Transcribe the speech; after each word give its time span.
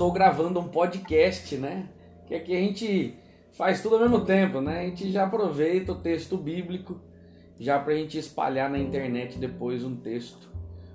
Estou 0.00 0.12
gravando 0.12 0.58
um 0.58 0.66
podcast, 0.66 1.54
né? 1.58 1.86
Que 2.26 2.34
aqui 2.34 2.56
a 2.56 2.58
gente 2.58 3.14
faz 3.52 3.82
tudo 3.82 3.96
ao 3.96 4.00
mesmo 4.00 4.24
tempo, 4.24 4.58
né? 4.58 4.80
A 4.80 4.84
gente 4.84 5.12
já 5.12 5.24
aproveita 5.24 5.92
o 5.92 5.96
texto 5.96 6.38
bíblico 6.38 6.98
já 7.58 7.78
para 7.78 7.92
a 7.92 7.96
gente 7.96 8.16
espalhar 8.16 8.70
na 8.70 8.78
internet 8.78 9.38
depois 9.38 9.84
um 9.84 9.94
texto 9.94 10.48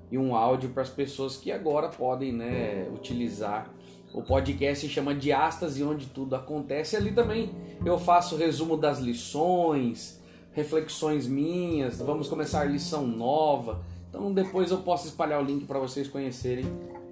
e 0.10 0.18
um 0.18 0.36
áudio 0.36 0.72
para 0.72 0.82
as 0.82 0.90
pessoas 0.90 1.38
que 1.38 1.52
agora 1.52 1.90
podem, 1.90 2.34
né, 2.34 2.90
utilizar 2.96 3.72
o 4.12 4.24
podcast 4.24 4.88
se 4.88 4.92
chama 4.92 5.14
Diástase, 5.14 5.84
onde 5.84 6.08
tudo 6.08 6.36
acontece. 6.36 6.96
Ali 6.96 7.12
também 7.12 7.52
eu 7.86 8.00
faço 8.00 8.36
resumo 8.36 8.76
das 8.76 8.98
lições, 8.98 10.20
reflexões 10.52 11.28
minhas. 11.28 12.00
Vamos 12.00 12.28
começar 12.28 12.62
a 12.62 12.66
lição 12.66 13.06
nova. 13.06 13.84
Então 14.10 14.34
depois 14.34 14.72
eu 14.72 14.80
posso 14.80 15.08
espalhar 15.08 15.40
o 15.44 15.46
link 15.46 15.66
para 15.66 15.78
vocês 15.78 16.08
conhecerem 16.08 16.66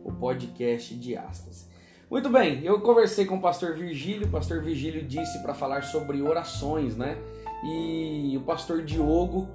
o 0.03 0.11
podcast 0.11 0.95
Diástase. 0.95 1.72
Muito 2.09 2.29
bem, 2.29 2.63
eu 2.63 2.79
conversei 2.81 3.25
com 3.25 3.37
o 3.37 3.41
pastor 3.41 3.75
Virgílio. 3.75 4.27
O 4.27 4.29
pastor 4.29 4.61
Virgílio 4.61 5.03
disse 5.03 5.41
para 5.41 5.53
falar 5.53 5.83
sobre 5.83 6.21
orações, 6.21 6.95
né? 6.95 7.17
E 7.63 8.35
o 8.37 8.41
pastor 8.41 8.83
Diogo, 8.83 9.47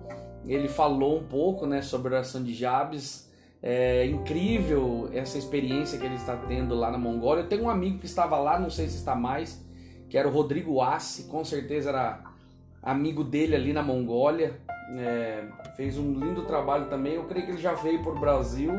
ele 0.47 0.67
falou 0.67 1.19
um 1.19 1.25
pouco, 1.25 1.67
né, 1.67 1.83
sobre 1.83 2.09
a 2.09 2.19
oração 2.19 2.43
de 2.43 2.55
Jabes. 2.55 3.31
É 3.63 4.07
incrível 4.07 5.11
essa 5.13 5.37
experiência 5.37 5.99
que 5.99 6.07
ele 6.07 6.15
está 6.15 6.37
tendo 6.37 6.75
lá 6.75 6.91
na 6.91 6.99
Mongólia. 6.99 7.43
Eu 7.43 7.49
tenho 7.49 7.65
um 7.65 7.71
amigo 7.71 7.99
que 7.99 8.07
estava 8.07 8.39
lá, 8.39 8.59
não 8.59 8.71
sei 8.71 8.89
se 8.89 8.97
está 8.97 9.15
mais, 9.15 9.65
que 10.09 10.17
era 10.17 10.27
o 10.27 10.31
Rodrigo 10.31 10.81
Assi, 10.81 11.25
com 11.25 11.45
certeza 11.45 11.91
era 11.91 12.25
amigo 12.83 13.23
dele 13.23 13.55
ali 13.55 13.73
na 13.73 13.83
Mongólia. 13.83 14.59
É, 14.97 15.45
fez 15.77 15.99
um 15.99 16.15
lindo 16.15 16.45
trabalho 16.47 16.87
também. 16.89 17.15
Eu 17.15 17.25
creio 17.25 17.45
que 17.45 17.53
ele 17.53 17.61
já 17.61 17.75
veio 17.75 18.03
para 18.03 18.13
o 18.13 18.19
Brasil, 18.19 18.73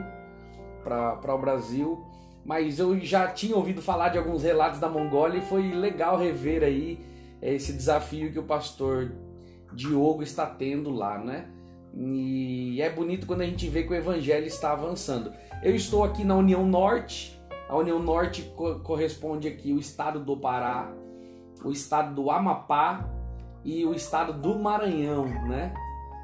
para 0.84 1.36
o 1.36 1.38
Brasil, 1.38 2.04
mas 2.50 2.80
eu 2.80 3.00
já 3.00 3.28
tinha 3.28 3.56
ouvido 3.56 3.80
falar 3.80 4.10
de 4.10 4.18
alguns 4.18 4.42
relatos 4.42 4.80
da 4.80 4.90
Mongólia 4.90 5.38
e 5.38 5.42
foi 5.46 5.72
legal 5.72 6.18
rever 6.18 6.64
aí 6.64 7.00
esse 7.40 7.72
desafio 7.72 8.32
que 8.32 8.40
o 8.40 8.44
pastor 8.44 9.12
Diogo 9.72 10.24
está 10.24 10.48
tendo 10.48 10.90
lá, 10.90 11.20
né? 11.20 11.48
E 11.94 12.82
é 12.82 12.90
bonito 12.90 13.28
quando 13.28 13.42
a 13.42 13.46
gente 13.46 13.70
vê 13.70 13.84
que 13.84 13.92
o 13.92 13.96
evangelho 13.96 14.48
está 14.48 14.72
avançando. 14.72 15.32
Eu 15.62 15.76
estou 15.76 16.04
aqui 16.04 16.24
na 16.24 16.36
União 16.36 16.66
Norte. 16.66 17.40
A 17.70 17.78
União 17.78 18.00
Norte 18.00 18.42
co 18.56 18.80
corresponde 18.80 19.48
aqui 19.48 19.72
o 19.72 19.78
estado 19.78 20.20
do 20.20 20.36
Pará, 20.36 20.92
o 21.64 21.70
estado 21.70 22.16
do 22.16 22.32
Amapá 22.32 23.08
e 23.64 23.86
o 23.86 23.94
estado 23.94 24.34
do 24.34 24.58
Maranhão, 24.58 25.26
né? 25.48 25.72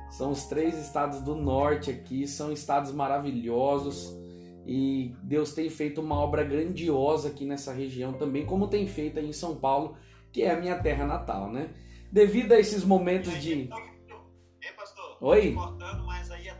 São 0.09 0.31
os 0.31 0.45
três 0.45 0.75
estados 0.75 1.21
do 1.21 1.35
norte 1.35 1.91
aqui, 1.91 2.27
são 2.27 2.51
estados 2.51 2.91
maravilhosos 2.91 4.24
e 4.65 5.15
Deus 5.21 5.53
tem 5.53 5.69
feito 5.69 6.01
uma 6.01 6.15
obra 6.15 6.43
grandiosa 6.43 7.29
aqui 7.29 7.45
nessa 7.45 7.71
região 7.71 8.13
também, 8.13 8.45
como 8.45 8.67
tem 8.67 8.87
feito 8.87 9.19
aí 9.19 9.27
em 9.27 9.33
São 9.33 9.55
Paulo, 9.55 9.95
que 10.31 10.41
é 10.41 10.51
a 10.51 10.59
minha 10.59 10.77
terra 10.79 11.05
natal, 11.05 11.51
né? 11.51 11.69
Devido 12.11 12.51
a 12.53 12.59
esses 12.59 12.83
momentos 12.83 13.39
de 13.41 13.69
É, 14.61 14.71
pastor? 14.71 15.17
Oi? 15.21 15.53
Cortando, 15.53 16.05
mas 16.05 16.31
aí 16.31 16.47
é, 16.47 16.57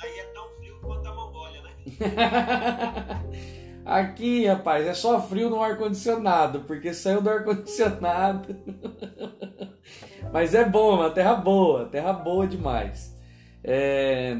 aí 0.00 0.18
é 0.18 0.24
tão 0.32 0.48
frio 0.56 0.80
quanto 0.80 1.08
a 1.08 1.14
Mongólia, 1.14 1.62
né? 1.62 1.70
Aqui, 3.84 4.44
rapaz, 4.44 4.86
é 4.86 4.92
só 4.92 5.20
frio 5.20 5.48
no 5.48 5.62
ar-condicionado, 5.62 6.60
porque 6.64 6.92
saiu 6.92 7.22
do 7.22 7.30
ar-condicionado. 7.30 8.54
Mas 10.30 10.54
é 10.54 10.62
bom, 10.62 10.96
uma 10.96 11.08
terra 11.08 11.34
boa, 11.34 11.86
terra 11.86 12.12
boa 12.12 12.46
demais. 12.46 13.16
É... 13.64 14.36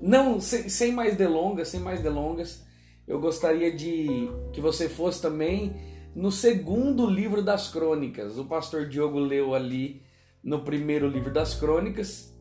Não, 0.00 0.40
sem, 0.40 0.68
sem 0.68 0.92
mais 0.92 1.16
delongas, 1.16 1.68
sem 1.68 1.80
mais 1.80 2.00
delongas, 2.00 2.64
eu 3.06 3.20
gostaria 3.20 3.74
de 3.74 4.28
que 4.52 4.60
você 4.60 4.88
fosse 4.88 5.22
também 5.22 5.74
no 6.14 6.30
segundo 6.30 7.06
livro 7.06 7.42
das 7.42 7.68
crônicas. 7.68 8.38
O 8.38 8.44
pastor 8.44 8.88
Diogo 8.88 9.18
leu 9.18 9.54
ali 9.54 10.02
no 10.42 10.62
primeiro 10.62 11.08
livro 11.08 11.32
das 11.32 11.54
crônicas, 11.54 12.34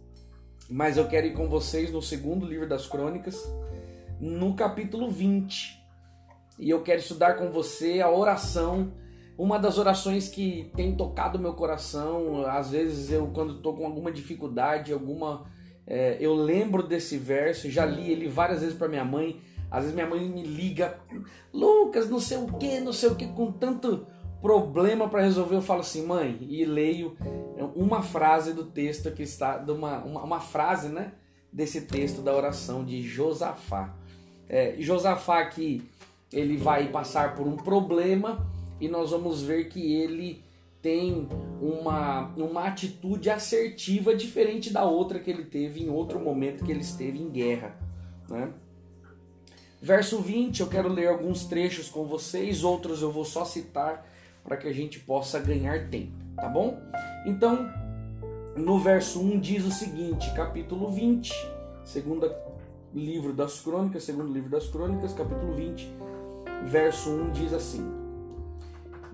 mas 0.70 0.98
eu 0.98 1.08
quero 1.08 1.28
ir 1.28 1.34
com 1.34 1.50
vocês 1.50 1.92
no 1.92 2.02
segundo 2.02 2.46
livro 2.46 2.68
das 2.68 2.88
crônicas, 2.88 3.36
no 4.20 4.56
capítulo 4.56 5.10
20. 5.10 5.84
E 6.58 6.70
eu 6.70 6.82
quero 6.84 7.00
estudar 7.00 7.34
com 7.36 7.52
você 7.52 8.00
a 8.00 8.10
oração, 8.10 8.94
uma 9.38 9.60
das 9.60 9.78
orações 9.78 10.30
que 10.30 10.72
tem 10.76 10.96
tocado 10.96 11.38
meu 11.38 11.54
coração. 11.54 12.46
Às 12.48 12.72
vezes 12.72 13.12
eu, 13.12 13.28
quando 13.34 13.58
estou 13.58 13.76
com 13.76 13.86
alguma 13.86 14.12
dificuldade, 14.12 14.94
alguma. 14.94 15.46
É, 15.88 16.18
eu 16.20 16.34
lembro 16.34 16.82
desse 16.82 17.18
verso, 17.18 17.70
já 17.70 17.86
li 17.86 18.12
ele 18.12 18.28
várias 18.28 18.62
vezes 18.62 18.78
para 18.78 18.88
minha 18.88 19.06
mãe. 19.06 19.42
Às 19.70 19.82
vezes 19.82 19.96
minha 19.96 20.08
mãe 20.08 20.28
me 20.30 20.44
liga, 20.44 20.98
Lucas, 21.54 22.10
não 22.10 22.20
sei 22.20 22.38
o 22.38 22.48
que, 22.48 22.80
não 22.80 22.94
sei 22.94 23.10
o 23.10 23.16
que, 23.16 23.28
com 23.28 23.52
tanto 23.52 24.06
problema 24.42 25.10
para 25.10 25.22
resolver. 25.22 25.56
Eu 25.56 25.62
falo 25.62 25.82
assim, 25.82 26.06
mãe, 26.06 26.38
e 26.42 26.64
leio 26.66 27.18
uma 27.76 28.02
frase 28.02 28.54
do 28.54 28.64
texto 28.64 29.12
que 29.12 29.24
está, 29.24 29.58
de 29.58 29.72
uma, 29.72 29.98
uma, 30.04 30.24
uma 30.24 30.40
frase, 30.40 30.90
né, 30.90 31.14
desse 31.52 31.82
texto 31.82 32.22
da 32.22 32.34
oração 32.36 32.86
de 32.86 33.02
Josafá. 33.02 33.94
É, 34.48 34.76
Josafá 34.80 35.40
aqui 35.40 35.84
ele 36.32 36.58
vai 36.58 36.90
passar 36.90 37.36
por 37.36 37.48
um 37.48 37.56
problema 37.56 38.46
e 38.80 38.88
nós 38.88 39.12
vamos 39.12 39.42
ver 39.42 39.70
que 39.70 39.94
ele 39.94 40.45
tem 40.86 41.28
uma, 41.60 42.28
uma 42.38 42.68
atitude 42.68 43.28
assertiva 43.28 44.16
diferente 44.16 44.72
da 44.72 44.84
outra 44.84 45.18
que 45.18 45.32
ele 45.32 45.44
teve 45.44 45.82
em 45.82 45.90
outro 45.90 46.20
momento 46.20 46.64
que 46.64 46.72
ele 46.72 46.82
esteve 46.82 47.18
em 47.18 47.28
guerra. 47.28 47.76
Né? 48.30 48.54
Verso 49.82 50.20
20, 50.20 50.60
eu 50.60 50.68
quero 50.68 50.88
ler 50.88 51.08
alguns 51.08 51.46
trechos 51.46 51.90
com 51.90 52.06
vocês, 52.06 52.64
outros 52.64 53.02
eu 53.02 53.12
vou 53.12 53.26
só 53.26 53.44
citar 53.44 54.08
para 54.44 54.58
que 54.58 54.68
a 54.68 54.72
gente 54.72 55.00
possa 55.00 55.40
ganhar 55.40 55.90
tempo, 55.90 56.14
tá 56.36 56.48
bom? 56.48 56.80
Então, 57.26 57.68
no 58.56 58.78
verso 58.78 59.20
1 59.20 59.40
diz 59.40 59.66
o 59.66 59.72
seguinte, 59.72 60.32
capítulo 60.36 60.92
20, 60.92 61.34
segunda 61.84 62.40
livro 62.94 63.34
das 63.34 63.60
crônicas, 63.60 64.04
segundo 64.04 64.32
livro 64.32 64.52
das 64.52 64.68
crônicas, 64.68 65.14
capítulo 65.14 65.56
20, 65.56 65.90
verso 66.68 67.10
1 67.10 67.32
diz 67.32 67.54
assim: 67.54 68.05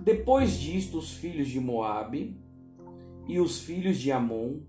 Depois 0.02 0.58
disto, 0.58 0.98
os 0.98 1.14
filhos 1.14 1.48
de 1.48 1.60
Moabe 1.60 2.36
e 3.28 3.40
os 3.40 3.62
filhos 3.62 4.00
de 4.00 4.12
Amon, 4.12 4.62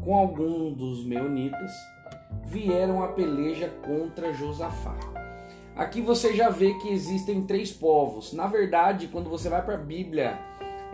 com 0.00 0.14
algum 0.14 0.72
dos 0.72 1.04
meunitas, 1.04 1.72
vieram 2.44 3.02
a 3.02 3.08
peleja 3.08 3.68
contra 3.84 4.32
Josafá. 4.32 4.96
Aqui 5.74 6.00
você 6.00 6.34
já 6.34 6.50
vê 6.50 6.72
que 6.74 6.88
existem 6.88 7.42
três 7.42 7.72
povos. 7.72 8.32
Na 8.32 8.46
verdade, 8.46 9.08
quando 9.08 9.28
você 9.28 9.48
vai 9.48 9.60
para 9.64 9.74
a 9.74 9.78
Bíblia 9.78 10.38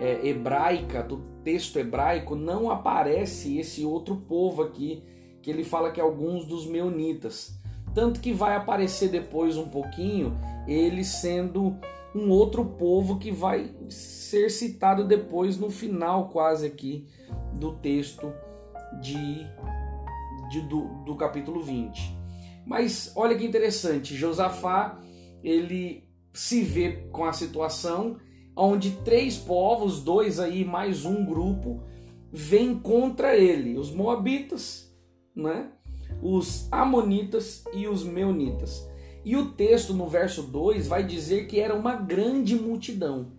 é, 0.01 0.27
hebraica, 0.27 1.03
do 1.03 1.19
texto 1.45 1.79
hebraico, 1.79 2.35
não 2.35 2.71
aparece 2.71 3.59
esse 3.59 3.85
outro 3.85 4.17
povo 4.17 4.63
aqui, 4.63 5.03
que 5.43 5.51
ele 5.51 5.65
fala 5.65 5.91
que 5.91 6.01
é 6.01 6.03
alguns 6.03 6.47
dos 6.47 6.67
meunitas. 6.67 7.55
Tanto 7.95 8.21
que 8.21 8.33
vai 8.33 8.57
aparecer 8.57 9.11
depois 9.11 9.59
um 9.59 9.69
pouquinho 9.69 10.35
ele 10.67 11.05
sendo 11.05 11.77
um 12.15 12.31
outro 12.31 12.65
povo 12.65 13.19
que 13.19 13.31
vai 13.31 13.75
ser 13.89 14.51
citado 14.51 15.05
depois 15.05 15.59
no 15.59 15.71
final 15.71 16.29
quase 16.29 16.67
aqui 16.67 17.07
do 17.55 17.73
texto 17.77 18.33
de, 19.01 19.47
de 20.51 20.61
do, 20.69 20.85
do 21.05 21.17
capítulo 21.17 21.63
20. 21.63 22.15
Mas 22.67 23.13
olha 23.17 23.37
que 23.37 23.45
interessante, 23.45 24.15
Josafá 24.15 25.01
ele 25.43 26.05
se 26.33 26.63
vê 26.63 27.09
com 27.11 27.25
a 27.25 27.33
situação 27.33 28.17
onde 28.55 28.93
três 29.03 29.37
povos, 29.37 30.03
dois 30.03 30.39
aí 30.39 30.65
mais 30.65 31.05
um 31.05 31.25
grupo, 31.25 31.83
vêm 32.31 32.79
contra 32.79 33.37
ele, 33.37 33.79
os 33.79 33.91
moabitas, 33.91 34.95
né? 35.35 35.71
os 36.23 36.69
amonitas 36.71 37.65
e 37.73 37.89
os 37.89 38.05
meunitas. 38.05 38.89
E 39.25 39.37
o 39.37 39.53
texto 39.53 39.95
no 39.95 40.09
verso 40.09 40.43
2 40.43 40.89
vai 40.89 41.05
dizer 41.05 41.47
que 41.47 41.61
era 41.61 41.75
uma 41.75 41.95
grande 41.95 42.57
multidão. 42.57 43.33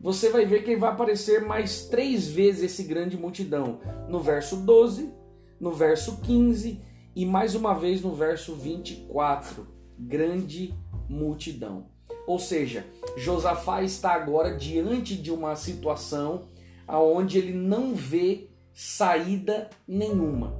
Você 0.00 0.30
vai 0.30 0.44
ver 0.44 0.64
que 0.64 0.74
vai 0.74 0.90
aparecer 0.90 1.42
mais 1.42 1.86
três 1.86 2.26
vezes 2.26 2.64
esse 2.64 2.82
grande 2.82 3.16
multidão. 3.16 3.78
No 4.08 4.18
verso 4.18 4.56
12, 4.56 5.12
no 5.60 5.70
verso 5.70 6.20
15 6.22 6.80
E 7.14 7.24
mais 7.24 7.54
uma 7.54 7.72
vez 7.72 8.02
no 8.02 8.12
verso 8.14 8.54
24, 8.54 9.66
grande 9.96 10.74
multidão. 11.08 11.86
Ou 12.26 12.38
seja, 12.38 12.84
Josafá 13.16 13.82
está 13.82 14.12
agora 14.12 14.56
diante 14.56 15.14
de 15.14 15.30
uma 15.30 15.54
situação 15.54 16.48
aonde 16.86 17.38
ele 17.38 17.52
não 17.52 17.94
vê 17.94 18.48
saída 18.72 19.70
nenhuma. 19.86 20.54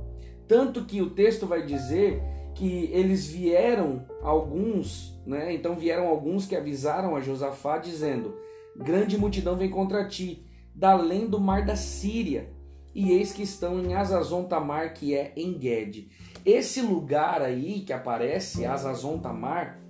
Tanto 0.47 0.85
que 0.85 1.01
o 1.01 1.11
texto 1.11 1.47
vai 1.47 1.65
dizer 1.65 2.23
que 2.55 2.91
eles 2.93 3.27
vieram 3.27 4.07
alguns, 4.23 5.19
né? 5.27 5.55
Então 5.55 5.77
vieram 5.77 6.09
alguns 6.09 6.47
que 6.47 6.57
avisaram 6.57 7.17
a 7.17 7.21
Josafá 7.21 7.79
dizendo: 7.79 8.35
Grande 8.77 9.19
multidão 9.19 9.57
vem 9.57 9.71
contra 9.71 10.07
ti, 10.07 10.47
da 10.75 10.93
além 10.93 11.27
do 11.27 11.41
mar 11.41 11.65
da 11.65 11.77
Síria, 11.77 12.51
e 12.95 13.13
eis 13.13 13.33
que 13.33 13.43
estão 13.43 13.81
em 13.81 13.95
Azazon 13.95 14.45
Tamar, 14.45 14.95
que 14.95 15.15
é 15.15 15.33
em 15.37 15.53
Gued. 15.53 16.09
Esse 16.45 16.83
lugar 16.83 17.41
aí 17.41 17.81
que 17.81 17.93
aparece, 17.93 18.65
Azazon 18.65 19.19
Tamar, 19.19 19.81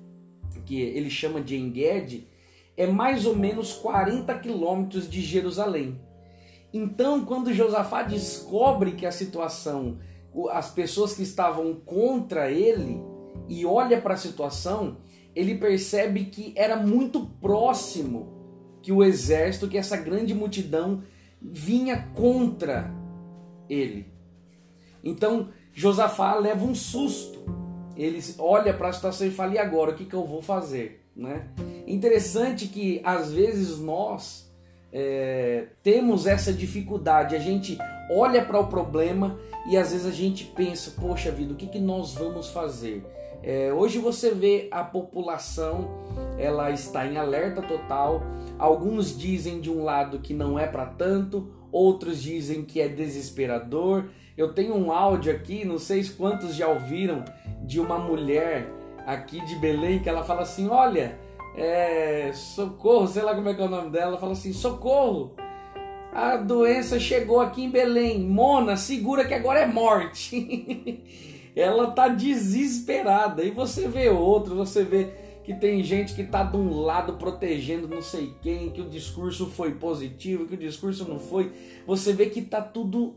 que 0.67 0.81
ele 0.81 1.11
chama 1.11 1.41
de 1.41 1.57
Enged, 1.57 2.29
é 2.77 2.87
mais 2.87 3.27
ou 3.27 3.35
menos 3.35 3.73
40 3.75 4.39
quilômetros 4.39 5.09
de 5.09 5.21
Jerusalém. 5.21 6.01
Então, 6.73 7.25
quando 7.25 7.53
Josafá 7.53 8.03
descobre 8.03 8.93
que 8.93 9.05
a 9.05 9.13
situação, 9.13 9.99
as 10.51 10.71
pessoas 10.71 11.15
que 11.15 11.23
estavam 11.23 11.75
contra 11.75 12.51
ele, 12.51 13.01
e 13.49 13.67
olha 13.67 14.01
para 14.01 14.15
a 14.15 14.19
situação, 14.19 14.99
ele 15.35 15.57
percebe 15.57 16.27
que 16.27 16.53
era 16.57 16.77
muito 16.77 17.27
próximo 17.41 18.33
que 18.83 18.93
o 18.93 19.03
exército, 19.03 19.69
que 19.69 19.79
essa 19.79 19.97
grande 19.97 20.35
multidão 20.35 21.03
vinha 21.41 22.09
contra 22.15 22.93
ele. 23.69 24.13
Então, 25.03 25.49
Josafá 25.73 26.35
leva 26.35 26.65
um 26.65 26.75
susto. 26.75 27.41
Ele 27.97 28.21
olha 28.39 28.73
para 28.75 28.89
a 28.89 28.93
situação 28.93 29.27
e 29.27 29.31
fala: 29.31 29.55
e 29.55 29.59
agora? 29.59 29.93
O 29.93 29.95
que, 29.95 30.05
que 30.05 30.15
eu 30.15 30.27
vou 30.27 30.43
fazer? 30.43 31.05
Né? 31.15 31.49
Interessante 31.87 32.69
que 32.69 33.01
às 33.05 33.33
vezes 33.33 33.79
nós 33.79 34.52
é, 34.93 35.67
temos 35.83 36.27
essa 36.27 36.53
dificuldade. 36.53 37.35
A 37.35 37.39
gente 37.39 37.79
olha 38.11 38.45
para 38.45 38.61
o 38.61 38.67
problema 38.67 39.39
e 39.69 39.77
às 39.77 39.93
vezes 39.93 40.07
a 40.07 40.11
gente 40.11 40.45
pensa, 40.45 40.93
poxa 41.01 41.31
vida, 41.31 41.55
o 41.55 41.57
que, 41.57 41.67
que 41.67 41.79
nós 41.79 42.15
vamos 42.15 42.49
fazer? 42.49 43.05
É, 43.43 43.73
hoje 43.73 43.99
você 43.99 44.31
vê 44.31 44.69
a 44.71 44.85
população, 44.85 45.91
ela 46.39 46.71
está 46.71 47.07
em 47.07 47.17
alerta 47.17 47.61
total. 47.63 48.23
Alguns 48.59 49.19
dizem 49.19 49.61
de 49.61 49.71
um 49.71 49.83
lado 49.83 50.21
que 50.21 50.33
não 50.33 50.59
é 50.59 50.67
para 50.67 50.87
tanto, 50.87 51.53
outros 51.73 52.23
dizem 52.23 52.65
que 52.65 52.81
é 52.81 52.87
desesperador. 52.87 54.05
Eu 54.37 54.53
tenho 54.53 54.75
um 54.75 54.93
áudio 54.93 55.33
aqui, 55.33 55.65
não 55.65 55.79
sei 55.79 56.05
quantos 56.05 56.55
já 56.55 56.69
ouviram, 56.69 57.25
de 57.65 57.81
uma 57.81 57.99
mulher 57.99 58.69
aqui 59.07 59.45
de 59.45 59.57
Belém 59.57 59.99
que 59.99 60.09
ela 60.09 60.23
fala 60.23 60.43
assim: 60.43 60.69
Olha, 60.69 61.19
é, 61.57 62.31
socorro, 62.33 63.07
sei 63.07 63.23
lá 63.23 63.35
como 63.35 63.49
é 63.49 63.55
que 63.55 63.61
é 63.61 63.65
o 63.65 63.71
nome 63.71 63.91
dela, 63.91 64.19
fala 64.19 64.33
assim: 64.33 64.53
socorro, 64.53 65.35
a 66.13 66.37
doença 66.37 66.99
chegou 66.99 67.41
aqui 67.41 67.65
em 67.65 67.71
Belém, 67.71 68.21
Mona, 68.21 68.77
segura 68.77 69.25
que 69.25 69.35
agora 69.35 69.61
é 69.61 69.67
morte. 69.67 71.03
ela 71.55 71.91
tá 71.91 72.09
desesperada. 72.09 73.43
E 73.45 73.51
você 73.51 73.89
vê 73.89 74.09
outro, 74.09 74.55
você 74.55 74.85
vê 74.85 75.13
que 75.45 75.55
tem 75.55 75.83
gente 75.83 76.15
que 76.15 76.23
tá 76.23 76.43
de 76.43 76.57
um 76.57 76.81
lado 76.81 77.15
protegendo 77.15 77.89
não 77.89 78.01
sei 78.01 78.33
quem, 78.41 78.71
que 78.71 78.81
o 78.81 78.89
discurso 78.89 79.47
foi 79.47 79.73
positivo, 79.73 80.47
que 80.47 80.55
o 80.55 80.59
discurso 80.59 81.09
não 81.09 81.19
foi. 81.19 81.53
Você 81.87 82.13
vê 82.13 82.27
que 82.27 82.43
tá 82.43 82.61
tudo 82.61 83.17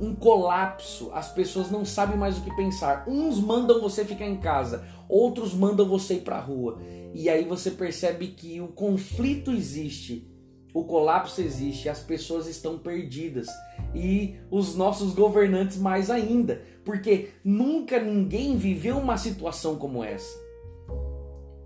um 0.00 0.14
colapso. 0.14 1.10
As 1.12 1.30
pessoas 1.32 1.70
não 1.70 1.84
sabem 1.84 2.16
mais 2.16 2.38
o 2.38 2.42
que 2.42 2.54
pensar. 2.56 3.04
Uns 3.06 3.38
mandam 3.40 3.80
você 3.80 4.04
ficar 4.04 4.26
em 4.26 4.36
casa, 4.36 4.86
outros 5.08 5.54
mandam 5.54 5.86
você 5.86 6.14
ir 6.14 6.20
para 6.20 6.36
a 6.36 6.40
rua. 6.40 6.78
E 7.14 7.28
aí 7.28 7.44
você 7.44 7.70
percebe 7.70 8.28
que 8.28 8.60
o 8.60 8.68
conflito 8.68 9.50
existe, 9.50 10.30
o 10.74 10.84
colapso 10.84 11.40
existe, 11.40 11.88
as 11.88 12.00
pessoas 12.00 12.46
estão 12.46 12.78
perdidas 12.78 13.46
e 13.94 14.36
os 14.50 14.76
nossos 14.76 15.14
governantes 15.14 15.78
mais 15.78 16.10
ainda, 16.10 16.60
porque 16.84 17.30
nunca 17.42 17.98
ninguém 17.98 18.56
viveu 18.56 18.98
uma 18.98 19.16
situação 19.16 19.76
como 19.76 20.04
essa. 20.04 20.38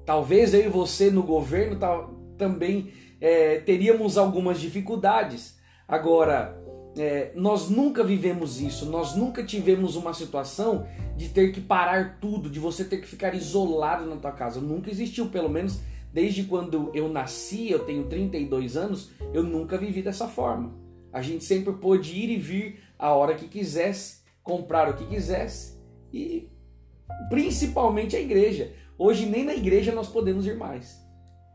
Talvez 0.05 0.55
eu 0.55 0.65
e 0.65 0.69
você 0.69 1.11
no 1.11 1.23
governo 1.23 1.79
também 2.39 2.93
é, 3.21 3.59
teríamos 3.61 4.17
algumas 4.17 4.61
dificuldades. 4.61 5.59
Agora, 5.87 6.57
é, 6.97 7.33
nós 7.35 7.69
nunca 7.69 8.03
vivemos 8.03 8.61
isso, 8.61 8.87
nós 8.87 9.15
nunca 9.15 9.45
tivemos 9.45 9.97
uma 9.97 10.13
situação 10.13 10.87
de 11.17 11.29
ter 11.29 11.53
que 11.53 11.61
parar 11.61 12.19
tudo, 12.21 12.51
de 12.51 12.59
você 12.59 12.85
ter 12.85 12.99
que 13.01 13.07
ficar 13.07 13.35
isolado 13.35 14.07
na 14.07 14.17
tua 14.17 14.33
casa. 14.33 14.61
Nunca 14.61 14.91
existiu, 14.91 15.29
pelo 15.29 15.49
menos 15.49 15.81
desde 16.13 16.45
quando 16.45 16.91
eu 16.95 17.09
nasci, 17.09 17.71
eu 17.71 17.81
tenho 17.81 18.05
32 18.07 18.77
anos, 18.77 19.11
eu 19.33 19.43
nunca 19.43 19.79
vivi 19.79 20.03
dessa 20.03 20.27
forma. 20.27 20.75
A 21.13 21.23
gente 21.23 21.45
sempre 21.45 21.73
pôde 21.75 22.15
ir 22.15 22.31
e 22.31 22.37
vir 22.37 22.81
a 22.99 23.13
hora 23.13 23.35
que 23.35 23.49
quisesse, 23.49 24.21
comprar 24.43 24.89
o 24.89 24.95
que 24.95 25.07
quisesse 25.07 25.79
e 26.13 26.49
principalmente 27.29 28.17
a 28.17 28.21
igreja. 28.21 28.73
Hoje 28.99 29.27
nem 29.27 29.45
na 29.45 29.55
igreja 29.55 29.93
nós 29.93 30.09
podemos 30.09 30.47
ir 30.47 30.57
mais. 30.57 31.01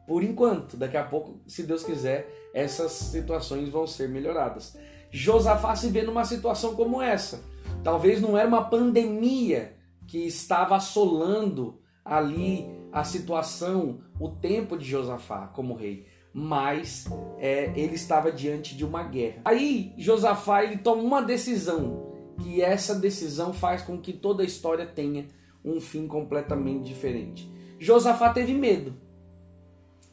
Por 0.08 0.24
enquanto, 0.24 0.78
daqui 0.78 0.98
a 0.98 1.04
pouco, 1.04 1.42
se 1.48 1.64
Deus 1.64 1.84
quiser, 1.84 2.30
essas 2.54 2.92
situações 2.92 3.70
vão 3.70 3.88
ser 3.88 4.08
melhoradas. 4.08 4.78
Josafá 5.16 5.74
se 5.78 5.88
vê 5.88 6.02
numa 6.02 6.26
situação 6.26 6.76
como 6.76 7.02
essa. 7.02 7.42
Talvez 7.82 8.22
não 8.22 8.38
era 8.38 8.50
uma 8.50 8.66
pandemia 8.66 9.74
que 10.06 10.18
estava 10.28 10.76
assolando 10.76 11.80
ali 12.04 12.68
a 12.92 13.06
situação, 13.06 14.02
o 14.20 14.28
tempo 14.28 14.78
de 14.78 14.84
Josafá 14.84 15.48
como 15.48 15.74
rei, 15.74 16.06
mas 16.34 17.06
é, 17.38 17.72
ele 17.78 17.96
estava 17.96 18.30
diante 18.30 18.76
de 18.76 18.84
uma 18.84 19.04
guerra. 19.04 19.42
Aí 19.46 19.94
Josafá 19.98 20.66
ele 20.66 20.80
toma 20.80 21.02
uma 21.02 21.22
decisão, 21.22 22.12
que 22.44 22.62
essa 22.62 22.94
decisão 22.94 23.54
faz 23.54 23.82
com 23.82 23.98
que 23.98 24.12
toda 24.12 24.44
a 24.44 24.46
história 24.46 24.86
tenha 24.86 25.28
um 25.64 25.80
fim 25.80 26.08
completamente 26.08 26.84
diferente. 26.84 27.50
Josafá 27.80 28.34
teve 28.34 28.54
medo. 28.54 28.94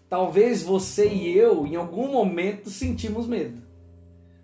Talvez 0.09 0.63
você 0.63 1.09
e 1.09 1.37
eu, 1.37 1.67
em 1.67 1.75
algum 1.75 2.07
momento, 2.13 2.71
sentimos 2.71 3.27
medo. 3.27 3.62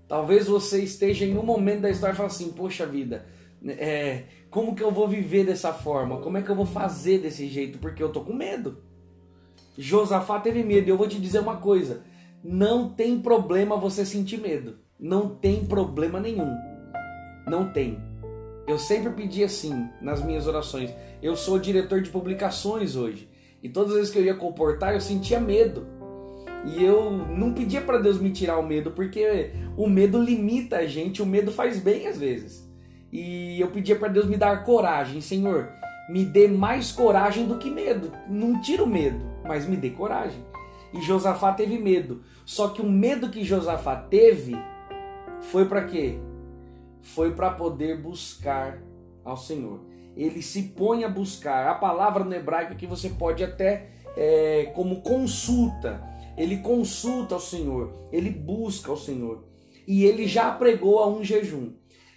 Talvez 0.08 0.46
você 0.46 0.82
esteja 0.82 1.26
em 1.26 1.36
um 1.36 1.42
momento 1.42 1.82
da 1.82 1.90
história 1.90 2.14
e 2.14 2.16
fale 2.16 2.28
assim: 2.28 2.50
Poxa 2.52 2.86
vida, 2.86 3.26
é, 3.66 4.24
como 4.50 4.74
que 4.74 4.82
eu 4.82 4.90
vou 4.90 5.06
viver 5.06 5.44
dessa 5.44 5.72
forma? 5.72 6.18
Como 6.18 6.38
é 6.38 6.42
que 6.42 6.48
eu 6.48 6.56
vou 6.56 6.66
fazer 6.66 7.18
desse 7.18 7.46
jeito? 7.46 7.78
Porque 7.78 8.02
eu 8.02 8.08
tô 8.08 8.22
com 8.22 8.32
medo. 8.32 8.78
Josafá 9.76 10.40
teve 10.40 10.62
medo. 10.62 10.88
Eu 10.88 10.96
vou 10.96 11.06
te 11.06 11.20
dizer 11.20 11.40
uma 11.40 11.58
coisa: 11.58 12.02
não 12.42 12.88
tem 12.88 13.20
problema 13.20 13.76
você 13.76 14.06
sentir 14.06 14.40
medo. 14.40 14.78
Não 14.98 15.28
tem 15.28 15.64
problema 15.64 16.18
nenhum. 16.18 16.56
Não 17.46 17.70
tem. 17.70 18.00
Eu 18.66 18.78
sempre 18.78 19.12
pedi 19.12 19.44
assim 19.44 19.88
nas 20.00 20.22
minhas 20.22 20.46
orações. 20.46 20.90
Eu 21.22 21.36
sou 21.36 21.58
diretor 21.58 22.02
de 22.02 22.10
publicações 22.10 22.96
hoje. 22.96 23.28
E 23.62 23.68
todas 23.68 23.92
as 23.92 23.96
vezes 23.98 24.12
que 24.12 24.18
eu 24.18 24.24
ia 24.24 24.34
comportar, 24.34 24.94
eu 24.94 25.00
sentia 25.00 25.40
medo. 25.40 25.86
E 26.64 26.84
eu 26.84 27.10
não 27.12 27.52
pedia 27.52 27.80
para 27.80 27.98
Deus 27.98 28.20
me 28.20 28.30
tirar 28.30 28.58
o 28.58 28.66
medo, 28.66 28.90
porque 28.90 29.52
o 29.76 29.88
medo 29.88 30.20
limita 30.20 30.78
a 30.78 30.86
gente, 30.86 31.22
o 31.22 31.26
medo 31.26 31.52
faz 31.52 31.80
bem 31.80 32.06
às 32.06 32.18
vezes. 32.18 32.68
E 33.12 33.60
eu 33.60 33.68
pedia 33.68 33.96
para 33.96 34.08
Deus 34.08 34.26
me 34.26 34.36
dar 34.36 34.64
coragem, 34.64 35.20
Senhor, 35.20 35.70
me 36.08 36.24
dê 36.24 36.48
mais 36.48 36.92
coragem 36.92 37.46
do 37.46 37.58
que 37.58 37.70
medo. 37.70 38.12
Não 38.28 38.60
tira 38.60 38.82
o 38.82 38.86
medo, 38.86 39.24
mas 39.46 39.66
me 39.66 39.76
dê 39.76 39.90
coragem. 39.90 40.42
E 40.92 41.00
Josafá 41.00 41.52
teve 41.52 41.78
medo. 41.78 42.22
Só 42.44 42.68
que 42.68 42.82
o 42.82 42.90
medo 42.90 43.30
que 43.30 43.44
Josafá 43.44 43.96
teve 43.96 44.56
foi 45.40 45.66
para 45.66 45.84
quê? 45.84 46.18
Foi 47.02 47.32
para 47.32 47.50
poder 47.50 48.00
buscar 48.00 48.82
ao 49.24 49.36
Senhor. 49.36 49.80
Ele 50.16 50.42
se 50.42 50.62
põe 50.62 51.04
a 51.04 51.08
buscar. 51.08 51.68
A 51.68 51.74
palavra 51.74 52.24
no 52.24 52.34
hebraico 52.34 52.74
que 52.74 52.86
você 52.86 53.10
pode 53.10 53.44
até 53.44 53.90
é, 54.16 54.72
como 54.74 55.00
consulta 55.02 56.02
ele 56.38 56.58
consulta 56.58 57.34
ao 57.34 57.40
Senhor, 57.40 57.92
ele 58.12 58.30
busca 58.30 58.90
ao 58.90 58.96
Senhor. 58.96 59.44
E 59.86 60.04
ele 60.04 60.26
já 60.26 60.52
pregou 60.52 61.00
a 61.00 61.08
um 61.08 61.24
jejum. 61.24 61.72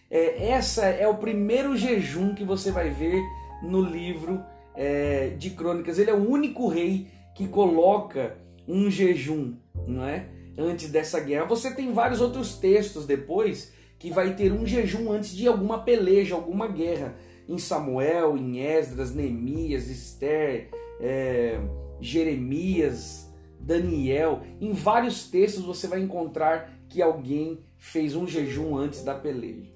É, 0.09 0.49
essa 0.49 0.85
é 0.85 1.07
o 1.07 1.17
primeiro 1.17 1.75
jejum 1.75 2.35
que 2.35 2.43
você 2.43 2.69
vai 2.69 2.89
ver 2.91 3.19
no 3.63 3.81
livro 3.81 4.43
é, 4.75 5.29
de 5.29 5.49
Crônicas. 5.49 5.97
Ele 5.97 6.11
é 6.11 6.13
o 6.13 6.29
único 6.29 6.67
rei 6.67 7.07
que 7.33 7.47
coloca 7.47 8.37
um 8.67 8.91
jejum, 8.91 9.55
não 9.87 10.05
é? 10.05 10.27
Antes 10.57 10.91
dessa 10.91 11.19
guerra. 11.19 11.45
Você 11.45 11.73
tem 11.73 11.91
vários 11.91 12.21
outros 12.21 12.55
textos 12.57 13.07
depois 13.07 13.73
que 13.97 14.11
vai 14.11 14.35
ter 14.35 14.51
um 14.51 14.65
jejum 14.65 15.11
antes 15.11 15.31
de 15.31 15.47
alguma 15.47 15.79
peleja, 15.79 16.35
alguma 16.35 16.67
guerra. 16.67 17.15
Em 17.47 17.57
Samuel, 17.57 18.37
em 18.37 18.59
Esdras, 18.59 19.15
Neemias, 19.15 19.87
Esther, 19.89 20.69
é, 20.99 21.59
Jeremias, 21.99 23.30
Daniel, 23.61 24.41
em 24.59 24.73
vários 24.73 25.29
textos 25.29 25.63
você 25.63 25.87
vai 25.87 26.01
encontrar 26.01 26.71
que 26.89 27.01
alguém 27.01 27.63
fez 27.77 28.15
um 28.15 28.27
jejum 28.27 28.75
antes 28.75 29.03
da 29.03 29.13
peleja. 29.13 29.71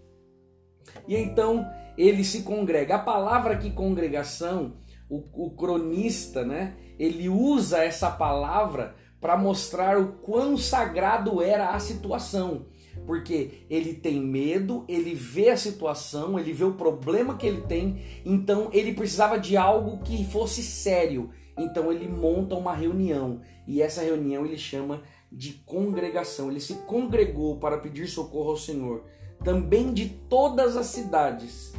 E 1.07 1.15
então 1.15 1.65
ele 1.97 2.23
se 2.23 2.41
congrega. 2.41 2.95
A 2.95 2.99
palavra 2.99 3.53
aqui 3.53 3.71
congregação, 3.71 4.77
o, 5.09 5.23
o 5.45 5.51
cronista, 5.51 6.43
né? 6.43 6.75
Ele 6.97 7.29
usa 7.29 7.83
essa 7.83 8.09
palavra 8.09 8.95
para 9.19 9.37
mostrar 9.37 9.99
o 9.99 10.13
quão 10.13 10.57
sagrado 10.57 11.41
era 11.41 11.69
a 11.69 11.79
situação. 11.79 12.67
Porque 13.05 13.65
ele 13.69 13.93
tem 13.93 14.19
medo, 14.19 14.85
ele 14.87 15.13
vê 15.13 15.49
a 15.49 15.57
situação, 15.57 16.39
ele 16.39 16.53
vê 16.53 16.63
o 16.63 16.73
problema 16.73 17.35
que 17.35 17.45
ele 17.45 17.61
tem, 17.61 18.01
então 18.25 18.69
ele 18.71 18.93
precisava 18.93 19.37
de 19.37 19.57
algo 19.57 20.03
que 20.03 20.25
fosse 20.25 20.63
sério. 20.63 21.29
Então 21.57 21.91
ele 21.91 22.07
monta 22.07 22.55
uma 22.55 22.73
reunião 22.73 23.41
e 23.65 23.81
essa 23.81 24.01
reunião 24.01 24.45
ele 24.45 24.57
chama 24.57 25.01
de 25.31 25.53
congregação. 25.65 26.49
Ele 26.49 26.59
se 26.59 26.75
congregou 26.85 27.59
para 27.59 27.77
pedir 27.77 28.07
socorro 28.07 28.51
ao 28.51 28.57
Senhor. 28.57 29.03
Também 29.43 29.93
de 29.93 30.09
todas 30.09 30.75
as 30.75 30.87
cidades 30.87 31.73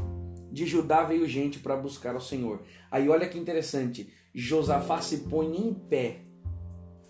de 0.50 0.64
Judá 0.64 1.02
veio 1.02 1.28
gente 1.28 1.59
para 1.59 1.76
buscar 1.76 2.14
ao 2.14 2.21
Senhor. 2.21 2.62
Aí 2.90 3.09
olha 3.09 3.28
que 3.28 3.38
interessante, 3.38 4.11
Josafá 4.35 5.00
se 5.00 5.18
põe 5.18 5.54
em 5.54 5.75
pé 5.75 6.23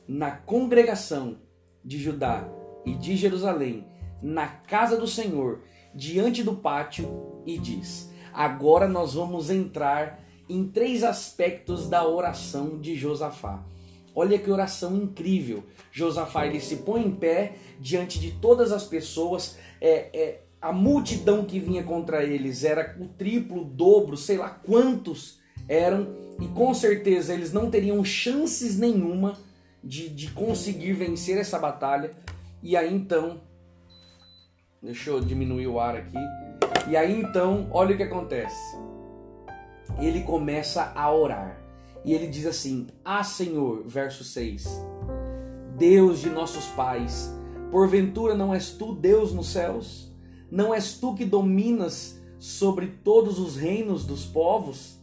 na 0.08 0.30
congregação 0.30 1.38
de 1.84 1.98
Judá 1.98 2.48
e 2.84 2.94
de 2.94 3.16
Jerusalém, 3.16 3.86
na 4.22 4.46
casa 4.46 4.96
do 4.96 5.06
Senhor, 5.06 5.62
diante 5.94 6.42
do 6.42 6.56
pátio 6.56 7.42
e 7.46 7.58
diz: 7.58 8.10
Agora 8.32 8.88
nós 8.88 9.14
vamos 9.14 9.50
entrar 9.50 10.25
em 10.48 10.66
três 10.66 11.02
aspectos 11.02 11.88
da 11.88 12.06
oração 12.06 12.78
de 12.78 12.94
Josafá. 12.94 13.62
Olha 14.14 14.38
que 14.38 14.50
oração 14.50 14.96
incrível. 14.96 15.62
Josafá 15.92 16.46
ele 16.46 16.60
se 16.60 16.76
põe 16.76 17.04
em 17.04 17.10
pé 17.10 17.56
diante 17.78 18.18
de 18.18 18.32
todas 18.32 18.72
as 18.72 18.84
pessoas. 18.84 19.58
É, 19.80 20.08
é, 20.18 20.40
a 20.60 20.72
multidão 20.72 21.44
que 21.44 21.60
vinha 21.60 21.82
contra 21.82 22.24
eles 22.24 22.64
era 22.64 22.96
o 22.98 23.08
triplo, 23.08 23.62
o 23.62 23.64
dobro, 23.64 24.16
sei 24.16 24.38
lá 24.38 24.48
quantos 24.48 25.38
eram, 25.68 26.08
e 26.40 26.46
com 26.48 26.72
certeza 26.72 27.34
eles 27.34 27.52
não 27.52 27.70
teriam 27.70 28.02
chances 28.04 28.78
nenhuma 28.78 29.38
de, 29.82 30.08
de 30.08 30.30
conseguir 30.30 30.92
vencer 30.92 31.36
essa 31.36 31.58
batalha. 31.58 32.12
E 32.62 32.76
aí 32.76 32.92
então, 32.92 33.40
deixa 34.82 35.10
eu 35.10 35.20
diminuir 35.20 35.66
o 35.66 35.78
ar 35.78 35.96
aqui. 35.96 36.18
E 36.88 36.96
aí 36.96 37.20
então, 37.20 37.68
olha 37.70 37.94
o 37.94 37.96
que 37.96 38.02
acontece. 38.02 38.85
Ele 39.98 40.22
começa 40.22 40.92
a 40.94 41.12
orar. 41.12 41.60
E 42.04 42.12
ele 42.12 42.26
diz 42.26 42.46
assim: 42.46 42.86
Ah, 43.04 43.24
Senhor, 43.24 43.82
verso 43.86 44.24
6. 44.24 44.66
Deus 45.76 46.20
de 46.20 46.30
nossos 46.30 46.66
pais, 46.68 47.34
porventura 47.70 48.34
não 48.34 48.54
és 48.54 48.70
tu 48.70 48.94
Deus 48.94 49.32
nos 49.34 49.48
céus? 49.48 50.10
Não 50.50 50.72
és 50.72 50.94
tu 50.94 51.14
que 51.14 51.24
dominas 51.24 52.20
sobre 52.38 52.86
todos 53.02 53.38
os 53.38 53.56
reinos 53.56 54.06
dos 54.06 54.24
povos? 54.24 54.98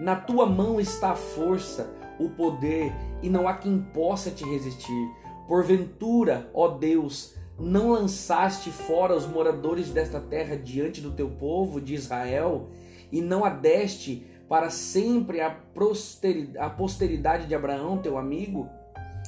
Na 0.00 0.16
tua 0.16 0.46
mão 0.46 0.80
está 0.80 1.12
a 1.12 1.16
força, 1.16 1.90
o 2.18 2.28
poder, 2.28 2.92
e 3.22 3.30
não 3.30 3.48
há 3.48 3.54
quem 3.54 3.80
possa 3.80 4.30
te 4.30 4.44
resistir. 4.44 5.08
Porventura, 5.46 6.50
ó 6.52 6.68
Deus, 6.68 7.34
não 7.58 7.90
lançaste 7.90 8.70
fora 8.70 9.16
os 9.16 9.26
moradores 9.26 9.90
desta 9.90 10.20
terra 10.20 10.56
diante 10.56 11.00
do 11.00 11.12
teu 11.12 11.30
povo 11.30 11.80
de 11.80 11.94
Israel, 11.94 12.68
e 13.10 13.20
não 13.20 13.44
adeste 13.44 14.26
para 14.48 14.70
sempre 14.70 15.40
a 15.40 15.50
posteridade 16.70 17.46
de 17.46 17.54
Abraão, 17.54 17.98
teu 17.98 18.16
amigo? 18.16 18.68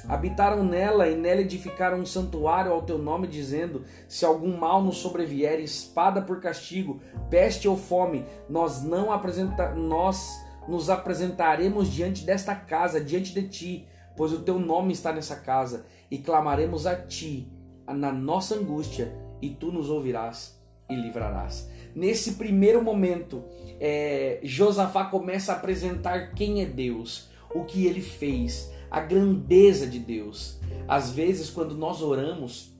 Habitaram 0.08 0.64
nela 0.64 1.08
e 1.08 1.16
nela 1.16 1.42
edificaram 1.42 1.98
um 1.98 2.06
santuário 2.06 2.72
ao 2.72 2.82
teu 2.82 2.96
nome, 2.96 3.26
dizendo: 3.26 3.84
Se 4.08 4.24
algum 4.24 4.56
mal 4.56 4.82
nos 4.82 4.96
sobrevier, 4.96 5.60
espada 5.60 6.22
por 6.22 6.40
castigo, 6.40 7.00
peste 7.28 7.68
ou 7.68 7.76
fome, 7.76 8.24
nós 8.48 8.82
não 8.82 9.12
apresenta 9.12 9.74
nós 9.74 10.40
nos 10.68 10.88
apresentaremos 10.88 11.88
diante 11.88 12.24
desta 12.24 12.54
casa, 12.54 13.00
diante 13.00 13.34
de 13.34 13.48
ti, 13.48 13.88
pois 14.16 14.32
o 14.32 14.42
teu 14.42 14.58
nome 14.58 14.92
está 14.92 15.12
nessa 15.12 15.36
casa, 15.36 15.84
e 16.10 16.18
clamaremos 16.18 16.86
a 16.86 16.94
ti 16.94 17.50
na 17.86 18.12
nossa 18.12 18.54
angústia, 18.54 19.12
e 19.42 19.50
tu 19.50 19.72
nos 19.72 19.90
ouvirás 19.90 20.59
e 20.90 20.96
livrarás. 20.96 21.68
Nesse 21.94 22.32
primeiro 22.32 22.82
momento, 22.82 23.44
é, 23.80 24.40
Josafá 24.42 25.04
começa 25.04 25.52
a 25.52 25.56
apresentar 25.56 26.34
quem 26.34 26.62
é 26.62 26.66
Deus, 26.66 27.30
o 27.54 27.64
que 27.64 27.86
ele 27.86 28.00
fez, 28.00 28.70
a 28.90 29.00
grandeza 29.00 29.86
de 29.86 29.98
Deus. 29.98 30.58
Às 30.86 31.10
vezes, 31.10 31.50
quando 31.50 31.74
nós 31.74 32.02
oramos, 32.02 32.74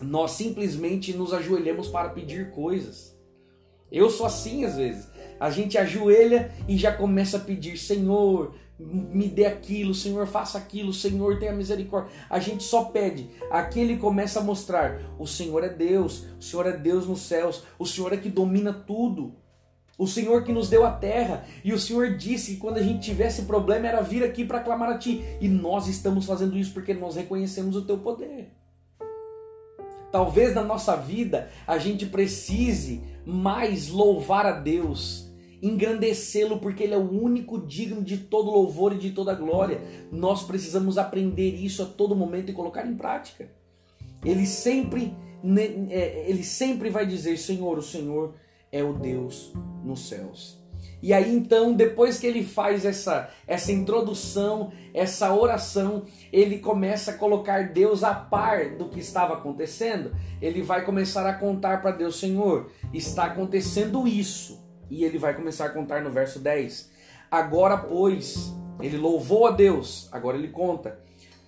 nós 0.00 0.32
simplesmente 0.32 1.12
nos 1.12 1.32
ajoelhamos 1.32 1.88
para 1.88 2.10
pedir 2.10 2.50
coisas. 2.50 3.14
Eu 3.90 4.10
sou 4.10 4.26
assim 4.26 4.64
às 4.64 4.76
vezes. 4.76 5.08
A 5.38 5.50
gente 5.50 5.78
ajoelha 5.78 6.52
e 6.66 6.76
já 6.76 6.92
começa 6.92 7.36
a 7.36 7.40
pedir: 7.40 7.76
Senhor, 7.76 8.54
me 8.78 9.28
dê 9.28 9.46
aquilo, 9.46 9.94
Senhor, 9.94 10.26
faça 10.26 10.58
aquilo, 10.58 10.92
Senhor, 10.92 11.38
tenha 11.38 11.52
misericórdia. 11.52 12.10
A 12.28 12.38
gente 12.38 12.64
só 12.64 12.86
pede. 12.86 13.30
Aqui 13.50 13.80
ele 13.80 13.96
começa 13.96 14.40
a 14.40 14.42
mostrar: 14.42 15.00
o 15.18 15.26
Senhor 15.26 15.62
é 15.62 15.68
Deus, 15.68 16.24
o 16.38 16.42
Senhor 16.42 16.66
é 16.66 16.76
Deus 16.76 17.06
nos 17.06 17.20
céus, 17.20 17.62
o 17.78 17.86
Senhor 17.86 18.12
é 18.12 18.16
que 18.16 18.28
domina 18.28 18.72
tudo. 18.72 19.34
O 19.96 20.08
Senhor 20.08 20.42
que 20.42 20.52
nos 20.52 20.68
deu 20.68 20.84
a 20.84 20.90
terra, 20.90 21.44
e 21.64 21.72
o 21.72 21.78
Senhor 21.78 22.16
disse 22.16 22.54
que 22.54 22.60
quando 22.60 22.78
a 22.78 22.82
gente 22.82 23.04
tivesse 23.04 23.42
problema 23.42 23.86
era 23.86 24.00
vir 24.00 24.24
aqui 24.24 24.44
para 24.44 24.58
clamar 24.58 24.90
a 24.90 24.98
Ti, 24.98 25.24
e 25.40 25.46
nós 25.46 25.86
estamos 25.86 26.26
fazendo 26.26 26.58
isso 26.58 26.74
porque 26.74 26.92
nós 26.92 27.14
reconhecemos 27.14 27.76
o 27.76 27.82
Teu 27.82 27.98
poder. 27.98 28.50
Talvez 30.10 30.52
na 30.52 30.64
nossa 30.64 30.96
vida 30.96 31.48
a 31.64 31.78
gente 31.78 32.06
precise 32.06 33.02
mais 33.24 33.88
louvar 33.88 34.46
a 34.46 34.52
Deus, 34.52 35.32
engrandecê-lo, 35.64 36.58
porque 36.58 36.84
Ele 36.84 36.94
é 36.94 36.98
o 36.98 37.10
único 37.10 37.58
digno 37.58 38.02
de 38.02 38.18
todo 38.18 38.50
louvor 38.50 38.92
e 38.92 38.98
de 38.98 39.10
toda 39.10 39.34
glória. 39.34 39.80
Nós 40.12 40.42
precisamos 40.42 40.98
aprender 40.98 41.54
isso 41.54 41.82
a 41.82 41.86
todo 41.86 42.14
momento 42.14 42.50
e 42.50 42.54
colocar 42.54 42.86
em 42.86 42.94
prática. 42.94 43.48
Ele 44.24 44.46
sempre, 44.46 45.14
é, 45.90 46.24
ele 46.28 46.44
sempre 46.44 46.90
vai 46.90 47.06
dizer: 47.06 47.38
Senhor, 47.38 47.78
o 47.78 47.82
Senhor 47.82 48.34
é 48.70 48.82
o 48.82 48.92
Deus 48.92 49.52
nos 49.82 50.08
céus. 50.08 50.62
E 51.02 51.12
aí 51.12 51.34
então, 51.34 51.74
depois 51.74 52.18
que 52.18 52.26
ele 52.26 52.42
faz 52.42 52.84
essa 52.84 53.30
essa 53.46 53.70
introdução, 53.70 54.72
essa 54.94 55.34
oração, 55.34 56.04
ele 56.32 56.58
começa 56.58 57.10
a 57.10 57.14
colocar 57.14 57.72
Deus 57.74 58.02
a 58.02 58.14
par 58.14 58.76
do 58.76 58.88
que 58.88 59.00
estava 59.00 59.34
acontecendo. 59.34 60.16
Ele 60.40 60.62
vai 60.62 60.82
começar 60.82 61.28
a 61.28 61.34
contar 61.34 61.82
para 61.82 61.90
Deus, 61.90 62.18
Senhor, 62.18 62.70
está 62.92 63.24
acontecendo 63.24 64.08
isso. 64.08 64.63
E 64.90 65.04
ele 65.04 65.18
vai 65.18 65.34
começar 65.34 65.66
a 65.66 65.70
contar 65.70 66.02
no 66.02 66.10
verso 66.10 66.38
10. 66.38 66.90
Agora, 67.30 67.76
pois, 67.76 68.54
ele 68.80 68.96
louvou 68.96 69.46
a 69.46 69.50
Deus, 69.50 70.08
agora 70.12 70.36
ele 70.36 70.48
conta. 70.48 70.98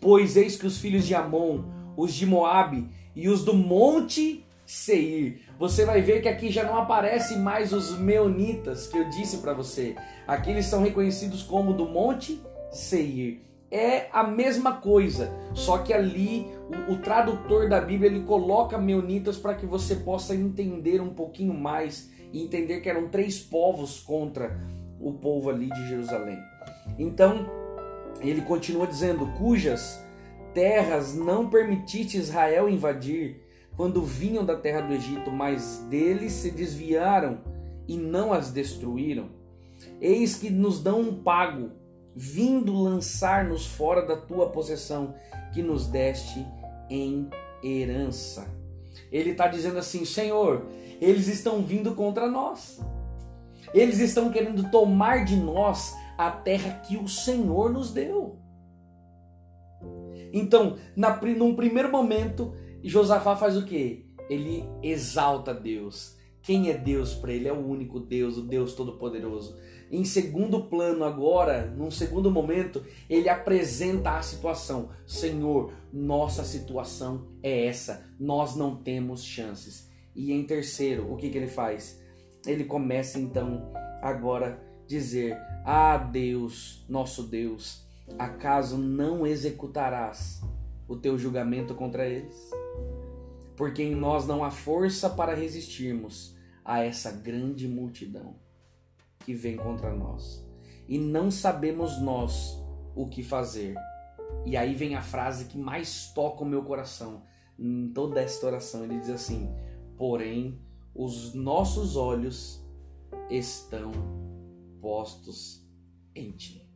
Pois 0.01 0.37
eis 0.37 0.57
que 0.57 0.67
os 0.67 0.79
filhos 0.79 1.07
de 1.07 1.15
Amon, 1.15 1.63
os 1.97 2.13
de 2.15 2.27
Moabe 2.27 2.89
e 3.15 3.29
os 3.29 3.45
do 3.45 3.55
monte 3.55 4.45
Seir. 4.67 5.43
Você 5.59 5.85
vai 5.85 6.03
ver 6.03 6.21
que 6.21 6.29
aqui 6.29 6.51
já 6.51 6.65
não 6.65 6.77
aparecem 6.77 7.39
mais 7.39 7.73
os 7.73 7.97
meonitas 7.97 8.89
que 8.89 8.99
eu 8.99 9.09
disse 9.11 9.39
para 9.39 9.55
você. 9.55 9.95
Aqui 10.27 10.51
eles 10.51 10.67
são 10.67 10.83
reconhecidos 10.83 11.43
como 11.43 11.73
do 11.73 11.87
monte 11.87 12.43
Seir. 12.73 13.41
É 13.71 14.09
a 14.13 14.23
mesma 14.25 14.75
coisa, 14.75 15.33
só 15.55 15.79
que 15.79 15.93
ali 15.93 16.47
o, 16.89 16.95
o 16.95 16.99
tradutor 16.99 17.69
da 17.69 17.81
Bíblia 17.81 18.11
ele 18.11 18.25
coloca 18.25 18.79
meonitas 18.79 19.37
para 19.37 19.55
que 19.55 19.67
você 19.67 19.97
possa 19.97 20.35
entender 20.35 21.01
um 21.01 21.11
pouquinho 21.11 21.55
mais 21.55 22.11
e 22.37 22.43
entender 22.43 22.81
que 22.81 22.91
eram 22.91 23.09
três 23.09 23.41
povos 23.41 24.01
contra 24.01 24.61
o 25.01 25.15
povo 25.15 25.49
ali 25.49 25.71
de 25.71 25.89
Jerusalém. 25.89 26.39
Então, 26.99 27.47
ele 28.21 28.43
continua 28.43 28.87
dizendo: 28.87 29.27
cujas 29.39 30.05
terras 30.53 31.15
não 31.15 31.49
permitiste 31.49 32.19
Israel 32.19 32.69
invadir 32.69 33.43
quando 33.75 34.03
vinham 34.03 34.45
da 34.45 34.55
terra 34.55 34.83
do 34.83 34.93
Egito, 34.93 35.31
mas 35.31 35.79
deles 35.89 36.33
se 36.33 36.51
desviaram 36.51 37.41
e 37.89 37.97
não 37.97 38.35
as 38.35 38.53
destruíram. 38.53 39.31
Eis 39.99 40.37
que 40.37 40.51
nos 40.51 40.83
dão 40.83 41.01
um 41.01 41.23
pago, 41.23 41.71
vindo 42.15 42.75
lançar-nos 42.75 43.67
fora 43.67 44.03
da 44.03 44.17
tua 44.17 44.51
possessão, 44.51 45.15
que 45.55 45.63
nos 45.63 45.87
deste 45.87 46.45
em 46.91 47.31
herança. 47.65 48.47
Ele 49.11 49.31
está 49.31 49.49
dizendo 49.49 49.79
assim: 49.79 50.05
Senhor, 50.05 50.67
eles 51.01 51.29
estão 51.29 51.63
vindo 51.63 51.95
contra 51.95 52.31
nós. 52.31 52.81
Eles 53.75 53.99
estão 53.99 54.31
querendo 54.31 54.71
tomar 54.71 55.25
de 55.25 55.37
nós 55.37 55.95
a 56.17 56.31
terra 56.31 56.81
que 56.81 56.97
o 56.97 57.09
Senhor 57.09 57.71
nos 57.71 57.93
deu. 57.93 58.39
Então, 60.33 60.77
na, 60.95 61.21
num 61.37 61.55
primeiro 61.55 61.91
momento, 61.91 62.55
Josafá 62.83 63.37
faz 63.37 63.57
o 63.57 63.65
que? 63.65 64.07
Ele 64.29 64.65
exalta 64.83 65.55
Deus. 65.55 66.17
Quem 66.43 66.71
é 66.71 66.77
Deus 66.77 67.15
para 67.15 67.33
ele? 67.33 67.49
É 67.49 67.53
o 67.53 67.67
único 67.67 67.99
Deus, 67.99 68.37
o 68.37 68.43
Deus 68.43 68.75
Todo-Poderoso. 68.75 69.57
Em 69.91 70.05
segundo 70.05 70.65
plano, 70.65 71.05
agora, 71.05 71.67
num 71.77 71.91
segundo 71.91 72.31
momento, 72.31 72.85
ele 73.09 73.29
apresenta 73.29 74.17
a 74.17 74.23
situação: 74.23 74.91
Senhor, 75.07 75.73
nossa 75.93 76.45
situação 76.45 77.29
é 77.43 77.67
essa, 77.67 78.05
nós 78.19 78.57
não 78.57 78.77
temos 78.77 79.25
chances. 79.25 79.91
E 80.17 80.33
em 80.33 80.45
terceiro, 80.45 81.13
o 81.13 81.17
que, 81.17 81.29
que 81.29 81.37
ele 81.37 81.47
faz? 81.47 82.01
Ele 82.47 82.65
começa 82.65 83.19
então 83.19 83.71
agora 84.01 84.59
dizer: 84.87 85.37
Ah, 85.63 85.99
Deus, 85.99 86.87
nosso 86.89 87.25
Deus, 87.25 87.87
acaso 88.19 88.79
não 88.79 89.27
executarás 89.27 90.41
o 90.89 90.97
teu 90.97 91.19
julgamento 91.19 91.75
contra 91.75 92.09
eles? 92.09 92.51
Porque 93.57 93.83
em 93.83 93.95
nós 93.95 94.27
não 94.27 94.43
há 94.43 94.51
força 94.51 95.11
para 95.11 95.35
resistirmos 95.35 96.35
a 96.65 96.83
essa 96.83 97.13
grande 97.13 97.69
multidão 97.69 98.37
que 99.21 99.35
vem 99.35 99.57
contra 99.57 99.95
nós. 99.95 100.45
E 100.89 100.99
não 100.99 101.31
sabemos 101.31 102.01
nós 102.01 102.57
o 102.95 103.07
que 103.07 103.23
fazer. 103.23 103.75
E 104.47 104.57
aí 104.57 104.75
vem 104.75 104.95
a 104.95 105.03
frase 105.03 105.47
que 105.47 105.59
mais 105.59 106.13
toca 106.15 106.43
o 106.43 106.47
meu 106.47 106.63
coração 106.63 107.23
em 107.59 107.91
toda 107.93 108.21
esta 108.21 108.47
oração. 108.47 108.85
Ele 108.85 108.99
diz 108.99 109.11
assim: 109.11 109.53
Porém, 109.97 110.61
os 110.95 111.35
nossos 111.35 111.97
olhos 111.97 112.65
estão 113.31 113.93
postos 114.81 115.65
em 116.15 116.31
ti. 116.33 116.67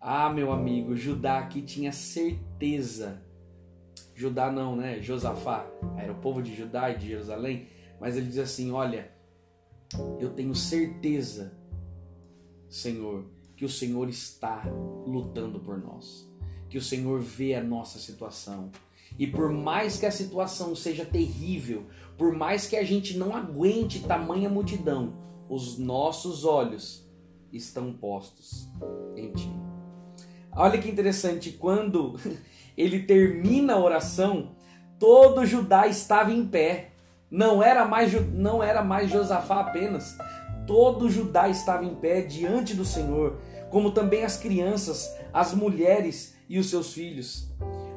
Ah, 0.00 0.28
meu 0.28 0.52
amigo, 0.52 0.94
Judá 0.94 1.38
aqui 1.38 1.62
tinha 1.62 1.92
certeza. 1.92 3.22
Judá 4.14 4.52
não, 4.52 4.76
né? 4.76 5.00
Josafá, 5.00 5.66
era 5.96 6.12
o 6.12 6.20
povo 6.20 6.42
de 6.42 6.54
Judá 6.54 6.90
e 6.90 6.98
de 6.98 7.08
Jerusalém, 7.08 7.68
mas 7.98 8.16
ele 8.16 8.26
diz 8.26 8.38
assim: 8.38 8.70
Olha, 8.70 9.10
eu 10.20 10.30
tenho 10.34 10.54
certeza, 10.54 11.56
Senhor, 12.68 13.24
que 13.56 13.64
o 13.64 13.68
Senhor 13.68 14.08
está 14.08 14.64
lutando 15.06 15.58
por 15.60 15.78
nós, 15.78 16.30
que 16.68 16.76
o 16.76 16.82
Senhor 16.82 17.20
vê 17.20 17.54
a 17.54 17.62
nossa 17.62 17.98
situação. 17.98 18.70
E 19.18 19.26
por 19.26 19.50
mais 19.50 19.96
que 19.96 20.06
a 20.06 20.10
situação 20.10 20.74
seja 20.74 21.04
terrível, 21.04 21.86
por 22.18 22.32
mais 22.32 22.66
que 22.66 22.76
a 22.76 22.84
gente 22.84 23.16
não 23.16 23.34
aguente 23.34 24.00
tamanha 24.00 24.48
multidão, 24.48 25.14
os 25.48 25.78
nossos 25.78 26.44
olhos 26.44 27.08
estão 27.52 27.92
postos 27.92 28.68
em 29.16 29.32
ti. 29.32 29.50
Olha 30.52 30.78
que 30.78 30.88
interessante, 30.88 31.52
quando 31.52 32.18
ele 32.76 33.02
termina 33.02 33.74
a 33.74 33.80
oração, 33.80 34.52
todo 34.98 35.46
Judá 35.46 35.86
estava 35.86 36.32
em 36.32 36.46
pé. 36.46 36.90
Não 37.30 37.62
era 37.62 37.84
mais 37.84 38.12
não 38.32 38.62
era 38.62 38.82
mais 38.82 39.10
Josafá 39.10 39.60
apenas. 39.60 40.16
Todo 40.66 41.10
Judá 41.10 41.48
estava 41.48 41.84
em 41.84 41.94
pé 41.94 42.22
diante 42.22 42.74
do 42.74 42.84
Senhor, 42.84 43.38
como 43.70 43.90
também 43.90 44.24
as 44.24 44.36
crianças, 44.36 45.12
as 45.32 45.52
mulheres 45.52 46.36
e 46.48 46.58
os 46.58 46.70
seus 46.70 46.92
filhos. 46.92 47.52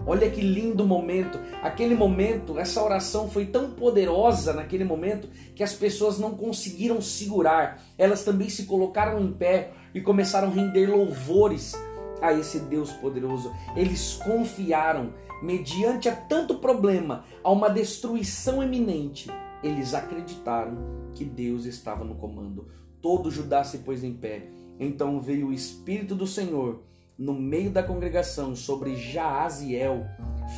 Olha 0.07 0.31
que 0.31 0.39
lindo 0.39 0.87
momento. 0.87 1.37
Aquele 1.61 1.93
momento, 1.93 2.57
essa 2.57 2.81
oração 2.81 3.29
foi 3.29 3.45
tão 3.45 3.71
poderosa 3.71 4.53
naquele 4.53 4.85
momento 4.85 5.27
que 5.53 5.61
as 5.61 5.73
pessoas 5.73 6.17
não 6.17 6.31
conseguiram 6.31 7.01
segurar. 7.01 7.83
Elas 7.97 8.23
também 8.23 8.47
se 8.47 8.63
colocaram 8.63 9.19
em 9.19 9.33
pé 9.33 9.71
e 9.93 9.99
começaram 9.99 10.47
a 10.47 10.51
render 10.51 10.87
louvores 10.87 11.75
a 12.21 12.31
esse 12.31 12.59
Deus 12.59 12.89
poderoso. 12.93 13.53
Eles 13.75 14.13
confiaram, 14.13 15.13
mediante 15.43 16.07
a 16.07 16.15
tanto 16.15 16.55
problema, 16.59 17.25
a 17.43 17.51
uma 17.51 17.69
destruição 17.69 18.63
iminente. 18.63 19.29
Eles 19.61 19.93
acreditaram 19.93 21.09
que 21.13 21.25
Deus 21.25 21.65
estava 21.65 22.05
no 22.05 22.15
comando. 22.15 22.69
Todo 23.01 23.29
Judá 23.29 23.61
se 23.65 23.79
pôs 23.79 24.05
em 24.05 24.13
pé. 24.13 24.47
Então 24.79 25.19
veio 25.19 25.47
o 25.47 25.53
Espírito 25.53 26.15
do 26.15 26.25
Senhor 26.25 26.86
no 27.17 27.33
meio 27.33 27.71
da 27.71 27.81
congregação 27.81 28.55
sobre 28.55 28.95
Jaaziel, 28.95 30.05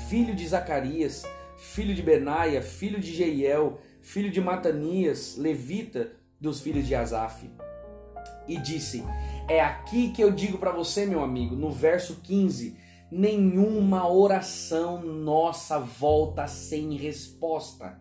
filho 0.09 0.35
de 0.35 0.47
Zacarias, 0.47 1.23
filho 1.57 1.95
de 1.95 2.01
Benaia, 2.01 2.61
filho 2.61 2.99
de 2.99 3.13
Jeiel, 3.13 3.79
filho 4.01 4.31
de 4.31 4.41
Matanias, 4.41 5.35
levita 5.37 6.11
dos 6.39 6.59
filhos 6.59 6.85
de 6.85 6.95
Asaf. 6.95 7.49
E 8.47 8.57
disse: 8.57 9.03
É 9.47 9.61
aqui 9.61 10.11
que 10.11 10.21
eu 10.21 10.31
digo 10.31 10.57
para 10.57 10.71
você, 10.71 11.05
meu 11.05 11.23
amigo, 11.23 11.55
no 11.55 11.71
verso 11.71 12.19
15: 12.23 12.75
nenhuma 13.11 14.11
oração 14.11 15.01
nossa 15.01 15.79
volta 15.79 16.47
sem 16.47 16.93
resposta. 16.95 17.99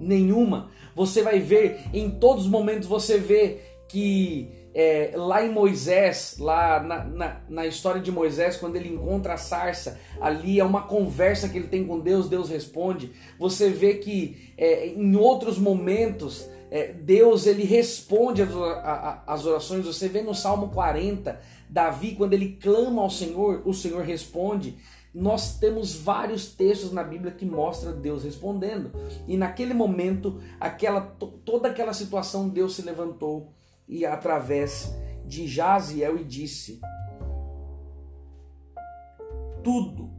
Nenhuma. 0.00 0.70
Você 0.94 1.22
vai 1.22 1.40
ver, 1.40 1.88
em 1.92 2.10
todos 2.10 2.44
os 2.44 2.50
momentos, 2.50 2.88
você 2.88 3.18
vê 3.18 3.60
que 3.88 4.57
é, 4.74 5.12
lá 5.16 5.44
em 5.44 5.50
Moisés, 5.50 6.36
lá 6.38 6.80
na, 6.82 7.04
na, 7.04 7.40
na, 7.48 7.66
história 7.66 8.00
de 8.00 8.12
Moisés, 8.12 8.56
quando 8.56 8.76
ele 8.76 8.88
encontra 8.88 9.34
a 9.34 9.38
sarça, 9.38 9.98
ali 10.20 10.60
é 10.60 10.64
uma 10.64 10.82
conversa 10.82 11.48
que 11.48 11.58
ele 11.58 11.68
tem 11.68 11.86
com 11.86 11.98
Deus, 11.98 12.28
Deus 12.28 12.48
responde. 12.48 13.12
Você 13.38 13.70
vê 13.70 13.94
que 13.94 14.52
é, 14.56 14.88
em 14.88 15.16
outros 15.16 15.58
momentos, 15.58 16.48
é, 16.70 16.92
Deus 16.92 17.46
ele 17.46 17.64
responde 17.64 18.42
as 19.26 19.46
orações. 19.46 19.86
Você 19.86 20.08
vê 20.08 20.22
no 20.22 20.34
Salmo 20.34 20.68
40, 20.68 21.40
Davi, 21.68 22.14
quando 22.14 22.34
ele 22.34 22.58
clama 22.60 23.02
ao 23.02 23.10
Senhor, 23.10 23.62
o 23.64 23.72
Senhor 23.72 24.02
responde. 24.02 24.76
Nós 25.14 25.58
temos 25.58 25.94
vários 25.94 26.46
textos 26.52 26.92
na 26.92 27.02
Bíblia 27.02 27.32
que 27.32 27.46
mostram 27.46 27.98
Deus 27.98 28.22
respondendo. 28.22 28.92
E 29.26 29.36
naquele 29.36 29.72
momento, 29.72 30.40
aquela, 30.60 31.00
toda 31.00 31.68
aquela 31.68 31.94
situação, 31.94 32.48
Deus 32.48 32.76
se 32.76 32.82
levantou 32.82 33.57
e 33.88 34.04
através 34.04 34.94
de 35.24 35.46
Jaziel 35.46 36.18
e 36.18 36.24
disse: 36.24 36.80
Tudo, 39.64 40.10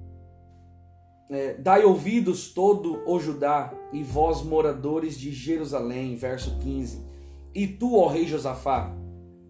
é, 1.30 1.54
dai 1.56 1.84
ouvidos 1.84 2.52
todo 2.52 3.04
o 3.06 3.20
Judá 3.20 3.74
e 3.94 4.04
vós 4.04 4.42
moradores 4.42 5.18
de 5.18 5.32
Jerusalém, 5.32 6.16
verso 6.16 6.58
15. 6.60 7.06
E 7.54 7.68
tu, 7.68 7.96
ó 7.96 8.08
rei 8.08 8.28
Josafá, 8.28 8.96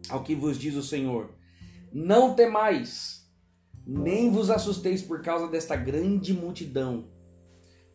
ao 0.09 0.23
que 0.23 0.35
vos 0.35 0.57
diz 0.57 0.75
o 0.75 0.83
Senhor, 0.83 1.29
não 1.91 2.35
temais, 2.35 3.27
nem 3.85 4.29
vos 4.29 4.49
assusteis 4.49 5.01
por 5.01 5.21
causa 5.21 5.47
desta 5.47 5.75
grande 5.75 6.33
multidão, 6.33 7.07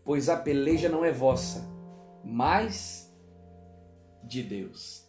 pois 0.05 0.29
a 0.29 0.37
peleja 0.37 0.89
não 0.89 1.05
é 1.05 1.13
vossa, 1.13 1.69
mas 2.25 3.13
de 4.23 4.43
Deus. 4.43 5.04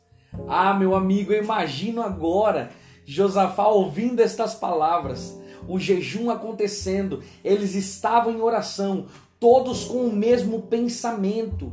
Ah, 0.47 0.73
meu 0.73 0.95
amigo, 0.95 1.31
eu 1.31 1.43
imagino 1.43 2.01
agora 2.01 2.71
Josafá 3.05 3.67
ouvindo 3.67 4.19
estas 4.19 4.55
palavras, 4.55 5.39
o 5.67 5.79
jejum 5.79 6.29
acontecendo, 6.29 7.21
eles 7.43 7.75
estavam 7.75 8.33
em 8.33 8.41
oração, 8.41 9.05
todos 9.39 9.85
com 9.85 10.05
o 10.05 10.13
mesmo 10.13 10.63
pensamento. 10.63 11.71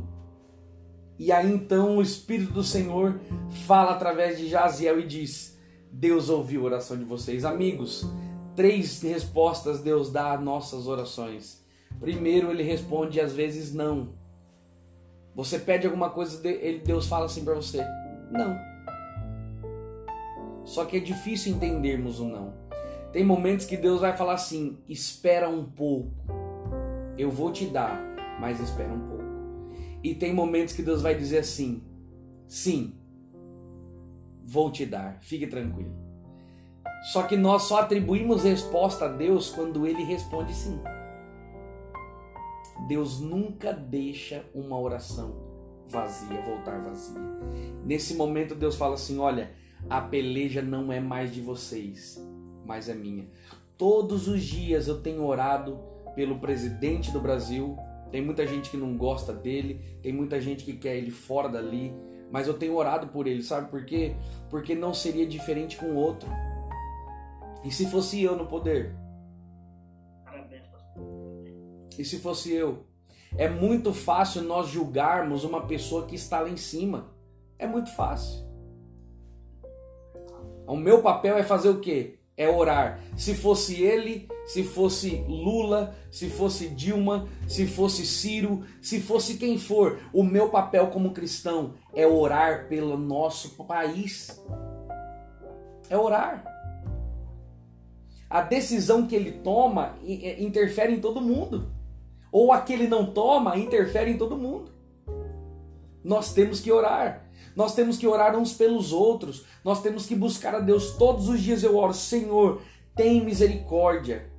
E 1.17 1.31
aí 1.31 1.51
então 1.51 1.97
o 1.97 2.01
Espírito 2.01 2.53
do 2.53 2.63
Senhor 2.63 3.19
fala 3.67 3.91
através 3.91 4.37
de 4.37 4.47
Jaziel 4.47 4.99
e 4.99 5.07
diz: 5.07 5.57
Deus 5.91 6.29
ouviu 6.29 6.61
a 6.61 6.65
oração 6.65 6.97
de 6.97 7.03
vocês. 7.03 7.45
Amigos, 7.45 8.05
três 8.55 9.01
respostas 9.01 9.79
Deus 9.79 10.11
dá 10.11 10.33
às 10.33 10.41
nossas 10.41 10.87
orações. 10.87 11.63
Primeiro, 11.99 12.51
ele 12.51 12.63
responde 12.63 13.21
às 13.21 13.33
vezes 13.33 13.73
não. 13.73 14.09
Você 15.35 15.57
pede 15.57 15.87
alguma 15.87 16.09
coisa, 16.09 16.41
Deus 16.83 17.07
fala 17.07 17.25
assim 17.25 17.43
para 17.43 17.53
você: 17.55 17.85
não. 18.31 18.57
Só 20.63 20.85
que 20.85 20.97
é 20.97 20.99
difícil 20.99 21.53
entendermos 21.53 22.19
o 22.19 22.25
não. 22.25 22.53
Tem 23.11 23.23
momentos 23.23 23.65
que 23.65 23.77
Deus 23.77 24.01
vai 24.01 24.15
falar 24.15 24.33
assim: 24.33 24.77
espera 24.87 25.49
um 25.49 25.65
pouco, 25.65 26.11
eu 27.17 27.29
vou 27.29 27.51
te 27.51 27.65
dar, 27.65 28.01
mas 28.39 28.59
espera 28.59 28.91
um 28.91 29.07
pouco. 29.07 29.23
E 30.01 30.15
tem 30.15 30.33
momentos 30.33 30.73
que 30.73 30.81
Deus 30.81 31.01
vai 31.01 31.15
dizer 31.15 31.39
assim: 31.39 31.83
sim, 32.47 32.95
vou 34.41 34.71
te 34.71 34.85
dar, 34.85 35.19
fique 35.21 35.47
tranquilo. 35.47 35.93
Só 37.11 37.23
que 37.23 37.35
nós 37.35 37.63
só 37.63 37.81
atribuímos 37.81 38.43
resposta 38.43 39.05
a 39.05 39.09
Deus 39.09 39.49
quando 39.49 39.85
ele 39.85 40.03
responde 40.03 40.53
sim. 40.53 40.79
Deus 42.87 43.19
nunca 43.19 43.73
deixa 43.73 44.45
uma 44.53 44.79
oração 44.79 45.42
vazia, 45.93 46.41
voltar 46.41 46.81
vazia. 46.81 47.21
Nesse 47.85 48.15
momento 48.15 48.55
Deus 48.55 48.75
fala 48.75 48.95
assim: 48.95 49.19
olha, 49.19 49.51
a 49.89 50.01
peleja 50.01 50.61
não 50.61 50.91
é 50.91 50.99
mais 50.99 51.33
de 51.33 51.39
vocês, 51.39 52.19
mas 52.65 52.89
é 52.89 52.95
minha. 52.95 53.27
Todos 53.77 54.27
os 54.27 54.43
dias 54.43 54.87
eu 54.87 55.01
tenho 55.01 55.23
orado 55.23 55.79
pelo 56.15 56.39
presidente 56.39 57.11
do 57.11 57.21
Brasil. 57.21 57.77
Tem 58.11 58.21
muita 58.21 58.45
gente 58.45 58.69
que 58.69 58.77
não 58.77 58.95
gosta 58.95 59.33
dele, 59.33 59.81
tem 60.01 60.13
muita 60.13 60.39
gente 60.39 60.63
que 60.63 60.73
quer 60.73 60.97
ele 60.97 61.09
fora 61.09 61.49
dali, 61.49 61.91
mas 62.31 62.47
eu 62.47 62.53
tenho 62.53 62.75
orado 62.75 63.07
por 63.07 63.25
ele, 63.25 63.41
sabe 63.41 63.71
por 63.71 63.85
quê? 63.85 64.15
Porque 64.51 64.75
não 64.75 64.93
seria 64.93 65.25
diferente 65.25 65.77
com 65.77 65.95
outro. 65.95 66.29
E 67.63 67.71
se 67.71 67.89
fosse 67.89 68.21
eu 68.21 68.35
no 68.35 68.45
poder? 68.45 68.95
E 71.97 72.05
se 72.05 72.19
fosse 72.19 72.51
eu? 72.53 72.85
É 73.37 73.49
muito 73.49 73.93
fácil 73.93 74.43
nós 74.43 74.69
julgarmos 74.69 75.43
uma 75.43 75.65
pessoa 75.65 76.05
que 76.05 76.15
está 76.15 76.39
lá 76.39 76.49
em 76.49 76.57
cima. 76.57 77.11
É 77.57 77.65
muito 77.65 77.89
fácil. 77.95 78.43
O 80.67 80.75
meu 80.75 81.01
papel 81.01 81.37
é 81.37 81.43
fazer 81.43 81.69
o 81.69 81.79
quê? 81.79 82.19
É 82.37 82.47
orar. 82.47 82.99
Se 83.17 83.35
fosse 83.35 83.81
ele, 83.81 84.27
se 84.45 84.63
fosse 84.63 85.23
Lula, 85.27 85.95
se 86.11 86.29
fosse 86.29 86.69
Dilma, 86.69 87.27
se 87.47 87.67
fosse 87.67 88.05
Ciro, 88.05 88.63
se 88.81 88.99
fosse 88.99 89.37
quem 89.37 89.57
for. 89.57 89.99
O 90.11 90.23
meu 90.23 90.49
papel 90.49 90.87
como 90.87 91.13
cristão 91.13 91.73
é 91.93 92.07
orar 92.07 92.67
pelo 92.67 92.97
nosso 92.97 93.63
país. 93.65 94.41
É 95.89 95.97
orar. 95.97 96.43
A 98.29 98.41
decisão 98.41 99.05
que 99.05 99.15
ele 99.15 99.31
toma 99.31 99.95
interfere 100.03 100.93
em 100.93 100.99
todo 100.99 101.21
mundo. 101.21 101.71
Ou 102.33 102.51
a 102.51 102.59
que 102.59 102.73
ele 102.73 102.87
não 102.87 103.05
toma 103.05 103.57
interfere 103.57 104.09
em 104.11 104.17
todo 104.17 104.35
mundo. 104.35 104.71
Nós 106.03 106.33
temos 106.33 106.59
que 106.59 106.71
orar. 106.71 107.29
Nós 107.55 107.75
temos 107.75 107.95
que 107.95 108.07
orar 108.07 108.35
uns 108.35 108.53
pelos 108.53 108.91
outros. 108.91 109.45
Nós 109.63 109.83
temos 109.83 110.07
que 110.07 110.15
buscar 110.15 110.55
a 110.55 110.59
Deus. 110.59 110.97
Todos 110.97 111.29
os 111.29 111.39
dias 111.39 111.61
eu 111.61 111.77
oro, 111.77 111.93
Senhor, 111.93 112.61
tem 112.95 113.23
misericórdia. 113.23 114.31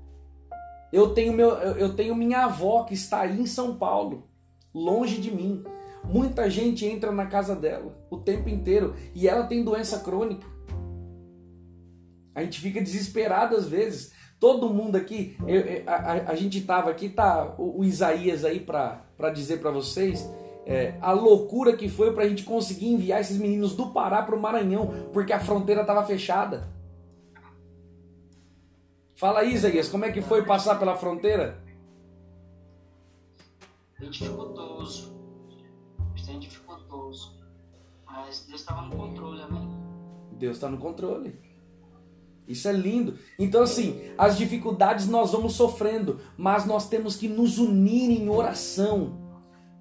Eu 0.92 1.14
tenho, 1.14 1.33
meu, 1.33 1.50
eu 1.50 1.94
tenho 1.94 2.16
minha 2.16 2.46
avó 2.46 2.83
que 2.83 2.94
está 2.94 3.20
aí 3.20 3.40
em 3.40 3.46
São 3.46 3.76
Paulo, 3.76 4.28
longe 4.74 5.20
de 5.20 5.30
mim. 5.30 5.64
Muita 6.04 6.50
gente 6.50 6.85
entra 6.85 7.12
na 7.12 7.26
casa 7.26 7.54
dela 7.54 7.96
o 8.11 8.18
tempo 8.18 8.48
inteiro 8.48 8.94
e 9.14 9.28
ela 9.28 9.44
tem 9.44 9.64
doença 9.64 10.00
crônica. 10.00 10.46
A 12.35 12.42
gente 12.42 12.61
fica 12.61 12.83
desesperado 12.83 13.54
às 13.57 13.68
vezes. 13.68 14.12
Todo 14.38 14.68
mundo 14.68 14.97
aqui, 14.97 15.37
eu, 15.47 15.83
a, 15.87 15.94
a, 15.94 16.12
a, 16.31 16.35
gente 16.35 16.61
tava 16.62 16.90
aqui, 16.90 17.09
tá 17.09 17.55
o, 17.57 17.81
o 17.81 17.85
Isaías 17.85 18.44
aí 18.44 18.61
para 18.61 19.31
dizer 19.33 19.61
para 19.61 19.70
vocês 19.70 20.29
é, 20.66 20.99
a 21.01 21.12
loucura 21.12 21.77
que 21.77 21.88
foi 21.88 22.12
para 22.12 22.25
a 22.25 22.29
gente 22.29 22.44
conseguir 22.44 22.88
enviar 22.88 23.20
esses 23.20 23.38
meninos 23.38 23.77
do 23.77 23.90
Pará 23.90 24.23
para 24.23 24.35
o 24.35 24.40
Maranhão, 24.40 25.11
porque 25.12 25.33
a 25.33 25.40
fronteira 25.40 25.83
estava 25.83 26.05
fechada. 26.05 26.68
Fala 29.14 29.40
aí, 29.40 29.55
Isaías, 29.55 29.88
como 29.88 30.05
é 30.05 30.12
que 30.12 30.20
foi 30.20 30.44
passar 30.44 30.79
pela 30.79 30.97
fronteira? 30.97 31.62
Bem 33.99 34.11
dificultoso. 34.11 35.14
Bem 36.27 36.38
dificultoso. 36.40 37.38
Mas 38.07 38.44
Deus 38.47 38.61
estava 38.61 38.83
no 38.83 38.97
controle, 38.97 39.42
amém? 39.42 39.68
Deus 40.33 40.57
está 40.57 40.68
no 40.68 40.79
controle. 40.79 41.38
Isso 42.46 42.68
é 42.68 42.72
lindo. 42.72 43.18
Então, 43.38 43.62
assim, 43.62 44.02
as 44.18 44.37
dificuldades 44.37 45.09
nós 45.09 45.33
vamos 45.33 45.54
sofrendo, 45.54 46.20
mas 46.37 46.66
nós 46.66 46.88
temos 46.88 47.16
que 47.16 47.28
nos 47.28 47.59
unir 47.59 48.11
em 48.11 48.28
oração 48.28 49.18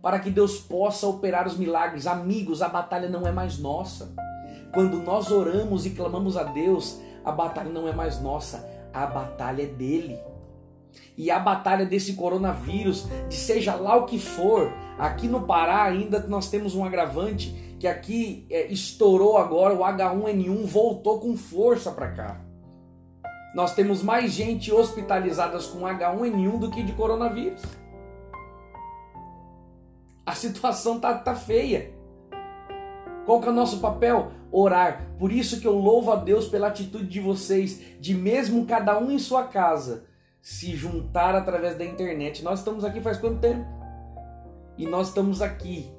para 0.01 0.19
que 0.19 0.29
Deus 0.29 0.59
possa 0.59 1.07
operar 1.07 1.47
os 1.47 1.57
milagres. 1.57 2.07
Amigos, 2.07 2.61
a 2.61 2.69
batalha 2.69 3.09
não 3.09 3.27
é 3.27 3.31
mais 3.31 3.57
nossa. 3.57 4.13
Quando 4.73 5.01
nós 5.03 5.31
oramos 5.31 5.85
e 5.85 5.91
clamamos 5.91 6.35
a 6.35 6.43
Deus, 6.43 6.99
a 7.23 7.31
batalha 7.31 7.69
não 7.69 7.87
é 7.87 7.93
mais 7.93 8.21
nossa, 8.21 8.67
a 8.93 9.05
batalha 9.05 9.63
é 9.63 9.67
dele. 9.67 10.17
E 11.17 11.29
a 11.29 11.39
batalha 11.39 11.85
desse 11.85 12.13
coronavírus, 12.13 13.07
de 13.29 13.35
seja 13.35 13.75
lá 13.75 13.95
o 13.95 14.05
que 14.05 14.19
for, 14.19 14.71
aqui 14.97 15.27
no 15.27 15.41
Pará 15.45 15.83
ainda 15.83 16.19
nós 16.27 16.49
temos 16.49 16.75
um 16.75 16.83
agravante 16.83 17.77
que 17.79 17.87
aqui 17.87 18.47
é, 18.49 18.71
estourou 18.71 19.37
agora, 19.37 19.73
o 19.73 19.79
H1N1 19.79 20.65
voltou 20.65 21.19
com 21.19 21.35
força 21.35 21.91
para 21.91 22.11
cá. 22.11 22.41
Nós 23.53 23.75
temos 23.75 24.01
mais 24.01 24.31
gente 24.31 24.71
hospitalizadas 24.71 25.67
com 25.67 25.81
H1N1 25.81 26.59
do 26.59 26.71
que 26.71 26.81
de 26.81 26.91
coronavírus. 26.93 27.61
A 30.25 30.33
situação 30.33 30.99
tá, 30.99 31.13
tá 31.15 31.35
feia. 31.35 31.93
Qual 33.25 33.39
que 33.39 33.47
é 33.47 33.51
o 33.51 33.55
nosso 33.55 33.79
papel? 33.79 34.31
Orar. 34.51 35.07
Por 35.19 35.31
isso 35.31 35.61
que 35.61 35.67
eu 35.67 35.73
louvo 35.73 36.11
a 36.11 36.15
Deus 36.15 36.47
pela 36.47 36.67
atitude 36.67 37.05
de 37.05 37.19
vocês, 37.19 37.79
de 37.99 38.15
mesmo 38.15 38.65
cada 38.65 38.97
um 38.97 39.11
em 39.11 39.19
sua 39.19 39.43
casa, 39.43 40.05
se 40.41 40.75
juntar 40.75 41.35
através 41.35 41.77
da 41.77 41.85
internet. 41.85 42.43
Nós 42.43 42.59
estamos 42.59 42.83
aqui 42.83 43.01
faz 43.01 43.17
quanto 43.17 43.39
tempo? 43.39 43.65
E 44.77 44.87
nós 44.87 45.09
estamos 45.09 45.41
aqui 45.41 45.93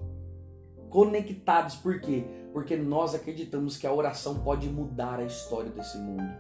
conectados. 0.91 1.77
Por 1.77 2.01
quê? 2.01 2.25
Porque 2.53 2.77
nós 2.77 3.15
acreditamos 3.15 3.77
que 3.77 3.87
a 3.87 3.93
oração 3.93 4.41
pode 4.41 4.69
mudar 4.69 5.21
a 5.21 5.25
história 5.25 5.71
desse 5.71 5.99
mundo. 5.99 6.33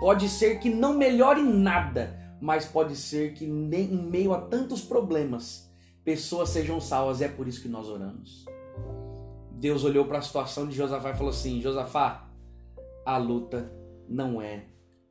Pode 0.00 0.28
ser 0.28 0.58
que 0.60 0.70
não 0.70 0.96
melhore 0.96 1.42
nada, 1.42 2.18
mas 2.40 2.64
pode 2.64 2.94
ser 2.96 3.34
que 3.34 3.46
nem, 3.46 3.92
em 3.92 4.02
meio 4.02 4.32
a 4.32 4.40
tantos 4.40 4.82
problemas, 4.82 5.68
pessoas 6.04 6.50
sejam 6.50 6.80
salvas. 6.80 7.20
É 7.20 7.28
por 7.28 7.48
isso 7.48 7.60
que 7.60 7.68
nós 7.68 7.88
oramos. 7.88 8.44
Deus 9.52 9.84
olhou 9.84 10.04
para 10.04 10.18
a 10.18 10.22
situação 10.22 10.68
de 10.68 10.76
Josafá 10.76 11.10
e 11.10 11.16
falou 11.16 11.30
assim: 11.30 11.60
Josafá, 11.60 12.28
a 13.04 13.16
luta 13.16 13.72
não 14.08 14.40
é 14.40 14.66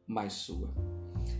mais 0.07 0.33
sua. 0.33 0.69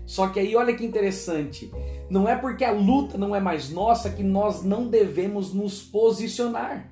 Só 0.06 0.28
que 0.30 0.40
aí 0.40 0.56
olha 0.56 0.76
que 0.76 0.86
interessante, 0.86 1.72
não 2.10 2.28
é 2.28 2.36
porque 2.36 2.64
a 2.64 2.72
luta 2.72 3.18
não 3.18 3.36
é 3.36 3.40
mais 3.40 3.70
nossa 3.70 4.10
que 4.10 4.24
nós 4.24 4.64
não 4.64 4.88
devemos 4.88 5.54
nos 5.54 5.82
posicionar. 5.82 6.92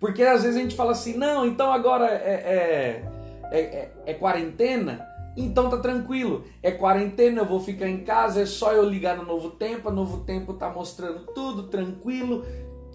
Porque 0.00 0.22
às 0.22 0.42
vezes 0.42 0.56
a 0.56 0.60
gente 0.60 0.76
fala 0.76 0.92
assim, 0.92 1.16
não, 1.16 1.44
então 1.44 1.72
agora 1.72 2.06
é, 2.06 3.02
é, 3.50 3.58
é, 3.58 3.92
é 4.06 4.14
quarentena, 4.14 5.07
então 5.38 5.70
tá 5.70 5.78
tranquilo. 5.78 6.44
É 6.62 6.70
quarentena, 6.72 7.42
eu 7.42 7.46
vou 7.46 7.60
ficar 7.60 7.88
em 7.88 8.02
casa, 8.02 8.42
é 8.42 8.46
só 8.46 8.72
eu 8.72 8.88
ligar 8.88 9.16
no 9.16 9.24
Novo 9.24 9.50
Tempo, 9.50 9.88
o 9.88 9.92
Novo 9.92 10.24
Tempo 10.24 10.54
tá 10.54 10.68
mostrando 10.68 11.32
tudo 11.32 11.68
tranquilo, 11.68 12.44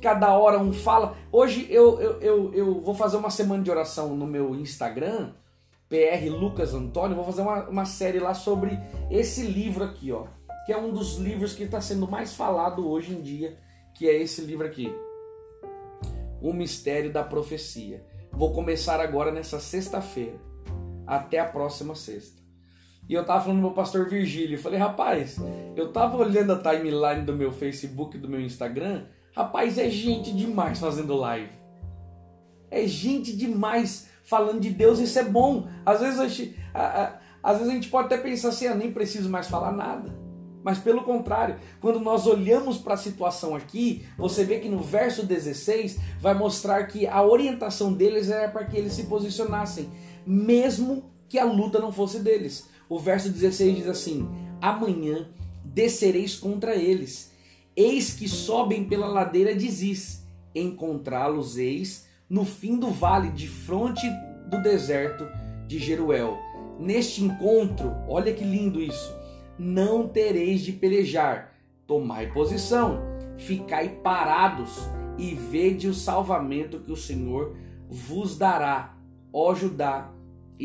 cada 0.01 0.37
hora 0.37 0.59
um 0.59 0.73
fala. 0.73 1.15
Hoje 1.31 1.65
eu, 1.69 1.99
eu, 2.01 2.19
eu, 2.19 2.53
eu 2.53 2.81
vou 2.81 2.93
fazer 2.93 3.15
uma 3.15 3.29
semana 3.29 3.63
de 3.63 3.71
oração 3.71 4.15
no 4.15 4.27
meu 4.27 4.53
Instagram, 4.55 5.31
PR 5.87 6.29
Lucas 6.29 6.73
Antônio, 6.73 7.15
vou 7.15 7.25
fazer 7.25 7.41
uma, 7.41 7.69
uma 7.69 7.85
série 7.85 8.19
lá 8.19 8.33
sobre 8.33 8.77
esse 9.09 9.43
livro 9.43 9.83
aqui, 9.83 10.11
ó. 10.11 10.25
Que 10.65 10.73
é 10.73 10.77
um 10.77 10.91
dos 10.91 11.17
livros 11.17 11.53
que 11.53 11.63
está 11.63 11.79
sendo 11.79 12.09
mais 12.09 12.33
falado 12.33 12.89
hoje 12.89 13.13
em 13.13 13.21
dia, 13.21 13.57
que 13.93 14.07
é 14.07 14.21
esse 14.21 14.41
livro 14.41 14.65
aqui. 14.65 14.93
O 16.41 16.51
Mistério 16.51 17.11
da 17.11 17.23
Profecia. 17.23 18.05
Vou 18.31 18.51
começar 18.51 18.99
agora 18.99 19.31
nessa 19.31 19.59
sexta-feira. 19.59 20.52
Até 21.05 21.39
a 21.39 21.45
próxima 21.45 21.95
sexta. 21.95 22.41
E 23.07 23.13
eu 23.13 23.25
tava 23.25 23.41
falando 23.41 23.57
com 23.57 23.67
meu 23.67 23.75
pastor 23.75 24.07
Virgílio. 24.07 24.55
Eu 24.55 24.61
falei, 24.61 24.79
rapaz, 24.79 25.37
eu 25.75 25.91
tava 25.91 26.17
olhando 26.17 26.53
a 26.53 26.57
timeline 26.57 27.25
do 27.25 27.33
meu 27.33 27.51
Facebook, 27.51 28.17
do 28.17 28.29
meu 28.29 28.39
Instagram. 28.39 29.05
Rapaz, 29.35 29.77
é 29.77 29.89
gente 29.89 30.31
demais 30.31 30.79
fazendo 30.79 31.15
live. 31.15 31.51
É 32.71 32.87
gente 32.87 33.35
demais 33.35 34.07
falando 34.23 34.61
de 34.61 34.69
Deus, 34.69 34.99
isso 34.99 35.19
é 35.19 35.23
bom. 35.23 35.67
Às 35.85 35.99
vezes 35.99 36.19
a 36.19 36.27
gente, 36.27 36.59
a, 36.73 37.03
a, 37.03 37.19
às 37.43 37.57
vezes 37.57 37.71
a 37.71 37.75
gente 37.75 37.89
pode 37.89 38.05
até 38.05 38.17
pensar 38.17 38.49
assim, 38.49 38.67
ah, 38.67 38.75
nem 38.75 38.91
preciso 38.91 39.29
mais 39.29 39.47
falar 39.47 39.71
nada. 39.71 40.23
Mas 40.63 40.79
pelo 40.79 41.03
contrário, 41.03 41.57
quando 41.81 41.99
nós 41.99 42.25
olhamos 42.25 42.77
para 42.77 42.93
a 42.93 42.97
situação 42.97 43.53
aqui, 43.53 44.05
você 44.17 44.45
vê 44.45 44.59
que 44.59 44.69
no 44.69 44.79
verso 44.79 45.25
16 45.25 45.99
vai 46.19 46.33
mostrar 46.33 46.85
que 46.85 47.05
a 47.05 47.21
orientação 47.21 47.93
deles 47.93 48.29
era 48.29 48.47
para 48.47 48.63
que 48.63 48.77
eles 48.77 48.93
se 48.93 49.03
posicionassem, 49.03 49.89
mesmo 50.25 51.11
que 51.29 51.39
a 51.39 51.45
luta 51.45 51.79
não 51.79 51.91
fosse 51.91 52.19
deles. 52.19 52.69
O 52.89 52.99
verso 52.99 53.29
16 53.29 53.75
diz 53.77 53.87
assim: 53.87 54.27
Amanhã 54.61 55.27
descereis 55.63 56.35
contra 56.35 56.75
eles 56.75 57.33
Eis 57.75 58.13
que 58.13 58.29
sobem 58.29 58.83
pela 58.83 59.07
ladeira 59.07 59.55
de 59.55 59.69
Ziz. 59.69 60.23
Encontrá-los 60.53 61.57
eis 61.57 62.07
no 62.29 62.45
fim 62.45 62.77
do 62.77 62.91
vale, 62.91 63.29
de 63.29 63.47
fronte 63.47 64.07
do 64.47 64.61
deserto 64.61 65.27
de 65.67 65.79
Jeruel. 65.79 66.37
Neste 66.79 67.23
encontro, 67.23 67.91
olha 68.07 68.31
que 68.31 68.43
lindo 68.43 68.79
isso. 68.79 69.11
Não 69.57 70.07
tereis 70.07 70.61
de 70.61 70.71
pelejar. 70.71 71.55
Tomai 71.87 72.31
posição, 72.31 73.01
ficai 73.37 73.89
parados 73.89 74.87
e 75.17 75.33
vede 75.33 75.87
o 75.87 75.93
salvamento 75.95 76.79
que 76.79 76.91
o 76.91 76.97
Senhor 76.97 77.55
vos 77.89 78.37
dará, 78.37 78.95
ó 79.31 79.53
Judá 79.53 80.12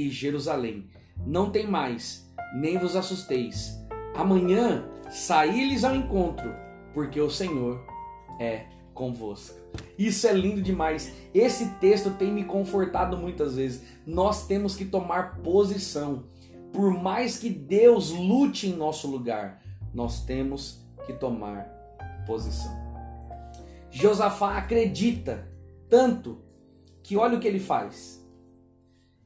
e 0.04 0.10
Jerusalém. 0.10 0.88
Não 1.26 1.50
tem 1.50 1.66
mais, 1.66 2.30
nem 2.54 2.78
vos 2.78 2.94
assusteis. 2.94 3.78
Amanhã 4.14 4.88
saí-lhes 5.10 5.84
ao 5.84 5.94
encontro 5.94 6.54
porque 6.94 7.20
o 7.20 7.30
Senhor 7.30 7.84
é 8.38 8.66
convosco. 8.94 9.56
Isso 9.98 10.26
é 10.26 10.32
lindo 10.32 10.62
demais. 10.62 11.12
Esse 11.34 11.66
texto 11.76 12.10
tem 12.10 12.32
me 12.32 12.44
confortado 12.44 13.16
muitas 13.16 13.56
vezes. 13.56 13.82
Nós 14.06 14.46
temos 14.46 14.76
que 14.76 14.84
tomar 14.84 15.38
posição. 15.38 16.24
Por 16.72 16.90
mais 16.92 17.38
que 17.38 17.50
Deus 17.50 18.10
lute 18.10 18.68
em 18.68 18.76
nosso 18.76 19.08
lugar, 19.08 19.62
nós 19.92 20.24
temos 20.24 20.84
que 21.06 21.12
tomar 21.12 21.64
posição. 22.26 22.76
Josafá 23.90 24.58
acredita 24.58 25.48
tanto 25.88 26.38
que 27.02 27.16
olha 27.16 27.38
o 27.38 27.40
que 27.40 27.48
ele 27.48 27.60
faz. 27.60 28.17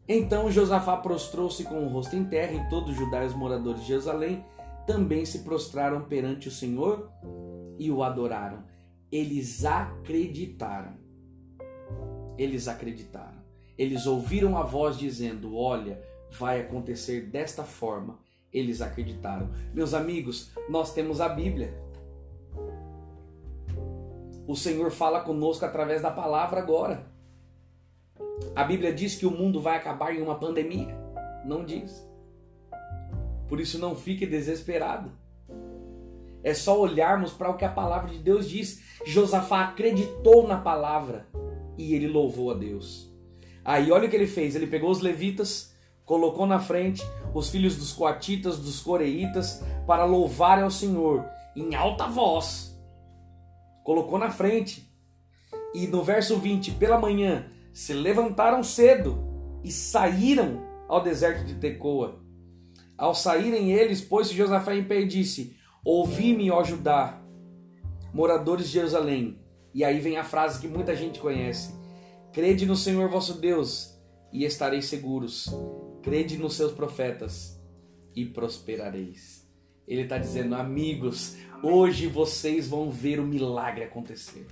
Então 0.09 0.51
Josafá 0.51 0.97
prostrou-se 0.97 1.63
com 1.65 1.85
o 1.85 1.89
rosto 1.89 2.17
em 2.17 2.25
terra 2.25 2.53
e 2.53 2.69
todos 2.69 2.91
os 2.91 2.97
Judá 2.97 3.25
os 3.25 3.35
moradores 3.35 3.83
de 3.83 3.89
Jerusalém 3.89 4.45
também 4.87 5.25
se 5.25 5.41
prostraram 5.41 6.03
perante 6.03 6.49
o 6.49 6.51
Senhor 6.51 7.11
e 7.79 7.91
o 7.91 8.03
adoraram. 8.03 8.65
Eles 9.11 9.65
acreditaram. 9.65 10.95
Eles 12.37 12.67
acreditaram. 12.67 13.43
Eles 13.79 14.07
ouviram 14.07 14.57
a 14.57 14.63
voz 14.63 14.99
dizendo: 14.99 15.57
Olha, 15.57 16.03
vai 16.39 16.61
acontecer 16.61 17.27
desta 17.27 17.63
forma. 17.63 18.19
eles 18.53 18.83
acreditaram. 18.83 19.51
Meus 19.73 19.95
amigos, 19.95 20.51
nós 20.69 20.93
temos 20.93 21.21
a 21.21 21.29
Bíblia. 21.29 21.75
O 24.47 24.55
Senhor 24.55 24.91
fala 24.91 25.21
conosco 25.21 25.65
através 25.65 26.03
da 26.03 26.11
palavra 26.11 26.61
agora. 26.61 27.12
A 28.55 28.65
Bíblia 28.65 28.93
diz 28.93 29.17
que 29.17 29.27
o 29.27 29.31
mundo 29.31 29.61
vai 29.61 29.77
acabar 29.77 30.15
em 30.15 30.23
uma 30.23 30.39
pandemia. 30.39 30.97
Não 31.45 31.65
diz. 31.65 32.07
Por 33.49 33.61
isso 33.61 33.79
não 33.79 33.95
fique 33.95 34.27
desesperado. 34.27 35.13
É 36.43 36.55
só 36.55 36.81
olharmos 36.81 37.33
para 37.33 37.51
o 37.51 37.57
que 37.57 37.65
a 37.65 37.69
palavra 37.69 38.11
de 38.11 38.19
Deus 38.19 38.49
diz. 38.49 38.83
Josafá 39.07 39.63
acreditou 39.63 40.47
na 40.47 40.59
palavra 40.59 41.27
e 41.79 41.95
ele 41.95 42.09
louvou 42.09 42.51
a 42.51 42.55
Deus. 42.55 43.13
Aí 43.65 43.93
olha 43.93 44.07
o 44.07 44.11
que 44.11 44.17
ele 44.17 44.27
fez: 44.27 44.57
ele 44.57 44.67
pegou 44.67 44.91
os 44.91 45.01
levitas, 45.01 45.75
colocou 46.05 46.47
na 46.47 46.59
frente 46.59 47.03
os 47.35 47.49
filhos 47.49 47.77
dos 47.77 47.93
coatitas, 47.93 48.59
dos 48.59 48.81
coreitas, 48.81 49.63
para 49.87 50.05
louvarem 50.05 50.65
ao 50.65 50.71
Senhor 50.71 51.25
em 51.55 51.75
alta 51.75 52.07
voz. 52.07 52.77
Colocou 53.85 54.19
na 54.19 54.31
frente. 54.31 54.91
E 55.75 55.87
no 55.87 56.03
verso 56.03 56.37
20, 56.37 56.73
pela 56.73 56.99
manhã, 56.99 57.47
se 57.73 57.93
levantaram 57.93 58.63
cedo 58.63 59.19
e 59.65 59.71
saíram 59.71 60.63
ao 60.89 61.03
deserto 61.03 61.45
de 61.45 61.55
Tecoa. 61.55 62.21
Ao 62.97 63.15
saírem 63.15 63.73
eles, 63.73 64.01
pôs-se 64.01 64.35
Josafá 64.35 64.75
em 64.75 64.85
pé 64.85 65.01
e 65.01 65.07
disse: 65.07 65.57
Ouvi-me, 65.85 66.51
ó 66.51 66.63
Judá, 66.63 67.21
moradores 68.13 68.67
de 68.67 68.73
Jerusalém. 68.73 69.39
E 69.75 69.85
aí 69.85 70.01
vem 70.01 70.19
a 70.19 70.25
frase 70.25 70.61
que 70.61 70.69
muita 70.69 70.95
gente 70.95 71.19
conhece: 71.19 71.75
Crede 72.33 72.67
no 72.67 72.77
Senhor 72.77 73.09
vosso 73.09 73.41
Deus 73.41 73.99
e 74.33 74.45
estareis 74.45 74.87
seguros. 74.87 75.47
Crede 76.03 76.37
nos 76.37 76.55
seus 76.55 76.73
profetas 76.73 77.61
e 78.15 78.25
prosperareis. 78.27 79.49
Ele 79.87 80.03
está 80.03 80.19
dizendo, 80.19 80.55
amigos, 80.55 81.37
hoje 81.63 82.07
vocês 82.07 82.69
vão 82.69 82.91
ver 82.91 83.19
o 83.19 83.27
milagre 83.27 83.85
acontecer. 83.85 84.47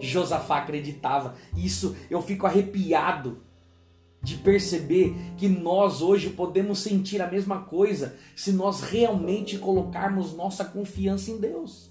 Josafá 0.00 0.58
acreditava. 0.58 1.36
Isso 1.56 1.96
eu 2.10 2.22
fico 2.22 2.46
arrepiado 2.46 3.42
de 4.22 4.36
perceber 4.36 5.14
que 5.36 5.48
nós 5.48 6.02
hoje 6.02 6.30
podemos 6.30 6.80
sentir 6.80 7.22
a 7.22 7.30
mesma 7.30 7.62
coisa 7.62 8.16
se 8.36 8.52
nós 8.52 8.82
realmente 8.82 9.58
colocarmos 9.58 10.36
nossa 10.36 10.64
confiança 10.64 11.30
em 11.30 11.38
Deus. 11.38 11.90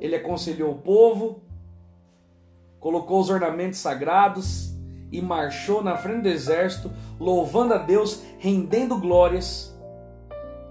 Ele 0.00 0.14
aconselhou 0.14 0.72
o 0.72 0.78
povo, 0.78 1.42
colocou 2.78 3.20
os 3.20 3.30
ornamentos 3.30 3.80
sagrados 3.80 4.74
e 5.10 5.20
marchou 5.20 5.82
na 5.82 5.96
frente 5.96 6.22
do 6.22 6.28
exército, 6.28 6.92
louvando 7.18 7.74
a 7.74 7.78
Deus, 7.78 8.22
rendendo 8.38 8.98
glórias. 8.98 9.76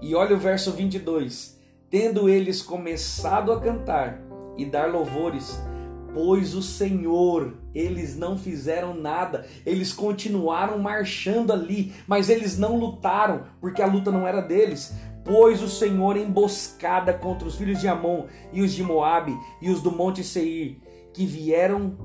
E 0.00 0.14
olha 0.14 0.34
o 0.34 0.38
verso 0.38 0.72
22: 0.72 1.60
Tendo 1.90 2.28
eles 2.28 2.62
começado 2.62 3.52
a 3.52 3.60
cantar 3.60 4.25
e 4.56 4.64
dar 4.64 4.90
louvores, 4.90 5.60
pois 6.14 6.54
o 6.54 6.62
Senhor, 6.62 7.54
eles 7.74 8.16
não 8.16 8.38
fizeram 8.38 8.94
nada, 8.94 9.46
eles 9.64 9.92
continuaram 9.92 10.78
marchando 10.78 11.52
ali, 11.52 11.92
mas 12.06 12.30
eles 12.30 12.58
não 12.58 12.78
lutaram, 12.78 13.44
porque 13.60 13.82
a 13.82 13.86
luta 13.86 14.10
não 14.10 14.26
era 14.26 14.40
deles. 14.40 14.94
Pois 15.24 15.60
o 15.60 15.68
Senhor 15.68 16.16
emboscada 16.16 17.12
contra 17.12 17.48
os 17.48 17.56
filhos 17.56 17.80
de 17.80 17.88
Amon 17.88 18.26
e 18.52 18.62
os 18.62 18.72
de 18.72 18.82
Moabe 18.82 19.36
e 19.60 19.68
os 19.70 19.82
do 19.82 19.90
monte 19.90 20.22
Seir, 20.22 20.78
que 21.12 21.26
vieram 21.26 21.98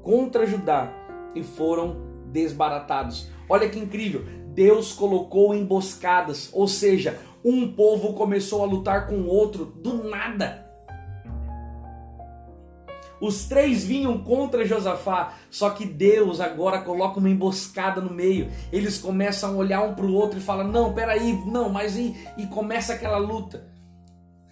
contra 0.00 0.46
Judá 0.46 0.90
e 1.34 1.42
foram 1.42 1.96
desbaratados. 2.32 3.28
Olha 3.48 3.68
que 3.68 3.78
incrível! 3.78 4.24
Deus 4.58 4.92
colocou 4.92 5.54
emboscadas, 5.54 6.50
ou 6.52 6.66
seja, 6.66 7.18
um 7.44 7.72
povo 7.72 8.14
começou 8.14 8.62
a 8.62 8.66
lutar 8.66 9.06
com 9.06 9.16
o 9.16 9.26
outro 9.28 9.64
do 9.64 10.08
nada. 10.08 10.67
Os 13.20 13.46
três 13.46 13.84
vinham 13.84 14.18
contra 14.18 14.64
Josafá, 14.64 15.34
só 15.50 15.70
que 15.70 15.84
Deus 15.84 16.40
agora 16.40 16.80
coloca 16.80 17.18
uma 17.18 17.30
emboscada 17.30 18.00
no 18.00 18.12
meio. 18.12 18.48
Eles 18.72 18.98
começam 18.98 19.54
a 19.54 19.56
olhar 19.56 19.82
um 19.82 19.94
para 19.94 20.06
o 20.06 20.14
outro 20.14 20.38
e 20.38 20.42
falam: 20.42 20.68
Não, 20.68 20.92
peraí, 20.92 21.32
não, 21.46 21.68
mas 21.68 21.96
e, 21.96 22.16
e 22.36 22.46
começa 22.46 22.94
aquela 22.94 23.18
luta. 23.18 23.66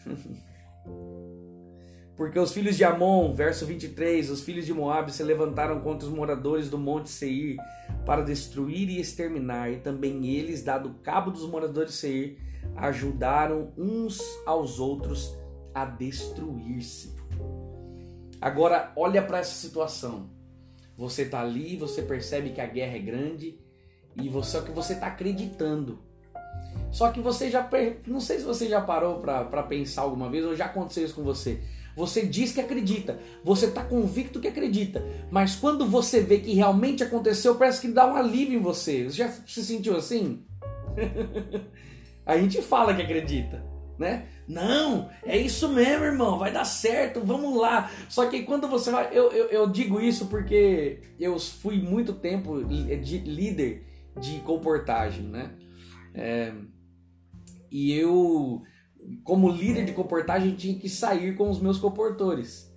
Porque 2.16 2.38
os 2.38 2.50
filhos 2.50 2.76
de 2.78 2.84
Amon, 2.84 3.34
verso 3.34 3.66
23, 3.66 4.30
os 4.30 4.40
filhos 4.40 4.64
de 4.64 4.72
Moabe 4.72 5.12
se 5.12 5.22
levantaram 5.22 5.80
contra 5.80 6.08
os 6.08 6.14
moradores 6.14 6.70
do 6.70 6.78
monte 6.78 7.10
Seir 7.10 7.56
para 8.06 8.22
destruir 8.22 8.88
e 8.88 8.98
exterminar, 8.98 9.70
e 9.70 9.76
também 9.76 10.26
eles, 10.26 10.62
dado 10.62 10.94
cabo 11.02 11.30
dos 11.30 11.46
moradores 11.46 11.90
de 11.92 11.96
Seir, 11.98 12.38
ajudaram 12.74 13.70
uns 13.76 14.18
aos 14.46 14.80
outros 14.80 15.36
a 15.74 15.84
destruir-se. 15.84 17.15
Agora, 18.40 18.92
olha 18.96 19.22
para 19.22 19.38
essa 19.38 19.54
situação. 19.54 20.30
Você 20.96 21.22
está 21.22 21.40
ali, 21.40 21.76
você 21.76 22.02
percebe 22.02 22.50
que 22.50 22.60
a 22.60 22.66
guerra 22.66 22.96
é 22.96 23.00
grande 23.00 23.58
e 24.16 24.28
você, 24.28 24.52
só 24.52 24.60
que 24.62 24.70
você 24.70 24.94
está 24.94 25.08
acreditando. 25.08 25.98
Só 26.90 27.10
que 27.10 27.20
você 27.20 27.50
já. 27.50 27.68
Não 28.06 28.20
sei 28.20 28.38
se 28.38 28.44
você 28.44 28.68
já 28.68 28.80
parou 28.80 29.20
para 29.20 29.62
pensar 29.64 30.02
alguma 30.02 30.30
vez 30.30 30.44
ou 30.44 30.56
já 30.56 30.66
aconteceu 30.66 31.04
isso 31.04 31.14
com 31.14 31.22
você. 31.22 31.60
Você 31.96 32.26
diz 32.26 32.52
que 32.52 32.60
acredita, 32.60 33.18
você 33.42 33.66
está 33.66 33.82
convicto 33.82 34.38
que 34.38 34.48
acredita, 34.48 35.02
mas 35.30 35.56
quando 35.56 35.86
você 35.86 36.20
vê 36.20 36.40
que 36.40 36.52
realmente 36.52 37.02
aconteceu, 37.02 37.54
parece 37.54 37.80
que 37.80 37.88
dá 37.88 38.06
um 38.06 38.14
alívio 38.14 38.58
em 38.58 38.62
você. 38.62 39.04
Você 39.04 39.16
já 39.16 39.30
se 39.30 39.64
sentiu 39.64 39.96
assim? 39.96 40.44
a 42.26 42.36
gente 42.36 42.60
fala 42.60 42.94
que 42.94 43.00
acredita, 43.00 43.64
né? 43.98 44.28
Não, 44.46 45.10
é 45.24 45.36
isso 45.36 45.68
mesmo, 45.68 46.04
irmão, 46.04 46.38
vai 46.38 46.52
dar 46.52 46.64
certo, 46.64 47.20
vamos 47.24 47.56
lá. 47.56 47.90
Só 48.08 48.26
que 48.26 48.42
quando 48.42 48.68
você 48.68 48.90
vai. 48.90 49.08
Eu, 49.12 49.32
eu, 49.32 49.46
eu 49.46 49.68
digo 49.68 50.00
isso 50.00 50.26
porque 50.26 51.00
eu 51.18 51.38
fui 51.38 51.80
muito 51.80 52.12
tempo 52.12 52.64
de 52.64 53.18
líder 53.18 53.84
de 54.20 54.40
comportagem, 54.40 55.24
né? 55.24 55.50
É, 56.14 56.52
e 57.70 57.92
eu 57.92 58.62
como 59.22 59.48
líder 59.48 59.84
de 59.84 59.92
comportagem, 59.92 60.54
tinha 60.54 60.78
que 60.78 60.88
sair 60.88 61.36
com 61.36 61.48
os 61.50 61.60
meus 61.60 61.78
comportores. 61.78 62.72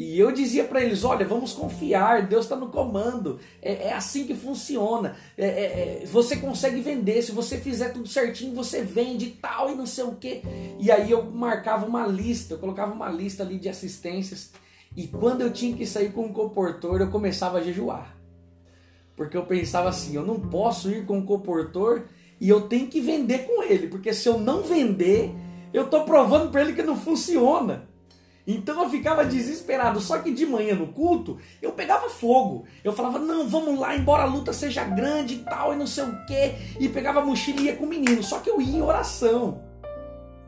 E 0.00 0.18
eu 0.18 0.32
dizia 0.32 0.64
para 0.64 0.82
eles: 0.82 1.04
olha, 1.04 1.26
vamos 1.26 1.52
confiar, 1.52 2.26
Deus 2.26 2.46
está 2.46 2.56
no 2.56 2.70
comando, 2.70 3.38
é, 3.60 3.88
é, 3.88 3.92
assim 3.92 4.26
que 4.26 4.34
funciona. 4.34 5.14
É, 5.36 5.46
é, 5.46 6.02
é, 6.02 6.06
você 6.06 6.36
consegue 6.36 6.80
vender, 6.80 7.20
se 7.20 7.32
você 7.32 7.58
fizer 7.58 7.90
tudo 7.90 8.08
certinho, 8.08 8.54
você 8.54 8.80
vende 8.80 9.26
tal, 9.32 9.70
e 9.70 9.74
não 9.74 9.84
sei 9.84 10.04
o 10.04 10.14
que. 10.14 10.40
E 10.78 10.90
aí 10.90 11.10
eu 11.10 11.30
marcava 11.30 11.84
uma 11.84 12.06
lista, 12.06 12.54
eu 12.54 12.58
colocava 12.58 12.94
uma 12.94 13.10
lista 13.10 13.42
ali 13.42 13.58
de 13.58 13.68
assistências. 13.68 14.52
E 14.96 15.06
quando 15.06 15.42
eu 15.42 15.52
tinha 15.52 15.76
que 15.76 15.84
sair 15.84 16.10
com 16.12 16.22
um 16.22 16.32
comportor, 16.32 17.02
eu 17.02 17.10
começava 17.10 17.58
a 17.58 17.62
jejuar. 17.62 18.16
Porque 19.14 19.36
eu 19.36 19.44
pensava 19.44 19.90
assim: 19.90 20.14
eu 20.14 20.24
não 20.24 20.40
posso 20.40 20.90
ir 20.90 21.04
com 21.04 21.18
um 21.18 21.26
comportor 21.26 22.06
e 22.40 22.48
eu 22.48 22.62
tenho 22.62 22.86
que 22.86 23.02
vender 23.02 23.40
com 23.40 23.62
ele, 23.62 23.86
porque 23.88 24.14
se 24.14 24.26
eu 24.26 24.40
não 24.40 24.62
vender 24.62 25.30
eu 25.72 25.88
tô 25.88 26.04
provando 26.04 26.50
para 26.50 26.62
ele 26.62 26.72
que 26.72 26.82
não 26.82 26.96
funciona. 26.96 27.89
Então 28.46 28.82
eu 28.82 28.90
ficava 28.90 29.24
desesperado. 29.24 30.00
Só 30.00 30.18
que 30.18 30.32
de 30.32 30.46
manhã 30.46 30.74
no 30.74 30.88
culto, 30.88 31.38
eu 31.60 31.72
pegava 31.72 32.08
fogo. 32.08 32.64
Eu 32.82 32.92
falava, 32.92 33.18
não, 33.18 33.48
vamos 33.48 33.78
lá, 33.78 33.96
embora 33.96 34.22
a 34.22 34.26
luta 34.26 34.52
seja 34.52 34.84
grande 34.84 35.34
e 35.34 35.38
tal, 35.38 35.72
e 35.72 35.76
não 35.76 35.86
sei 35.86 36.04
o 36.04 36.26
quê. 36.26 36.54
E 36.78 36.88
pegava 36.88 37.20
a 37.20 37.24
mochila 37.24 37.60
e 37.60 37.64
ia 37.64 37.76
com 37.76 37.84
o 37.84 37.88
menino. 37.88 38.22
Só 38.22 38.38
que 38.38 38.50
eu 38.50 38.60
ia 38.60 38.78
em 38.78 38.82
oração. 38.82 39.70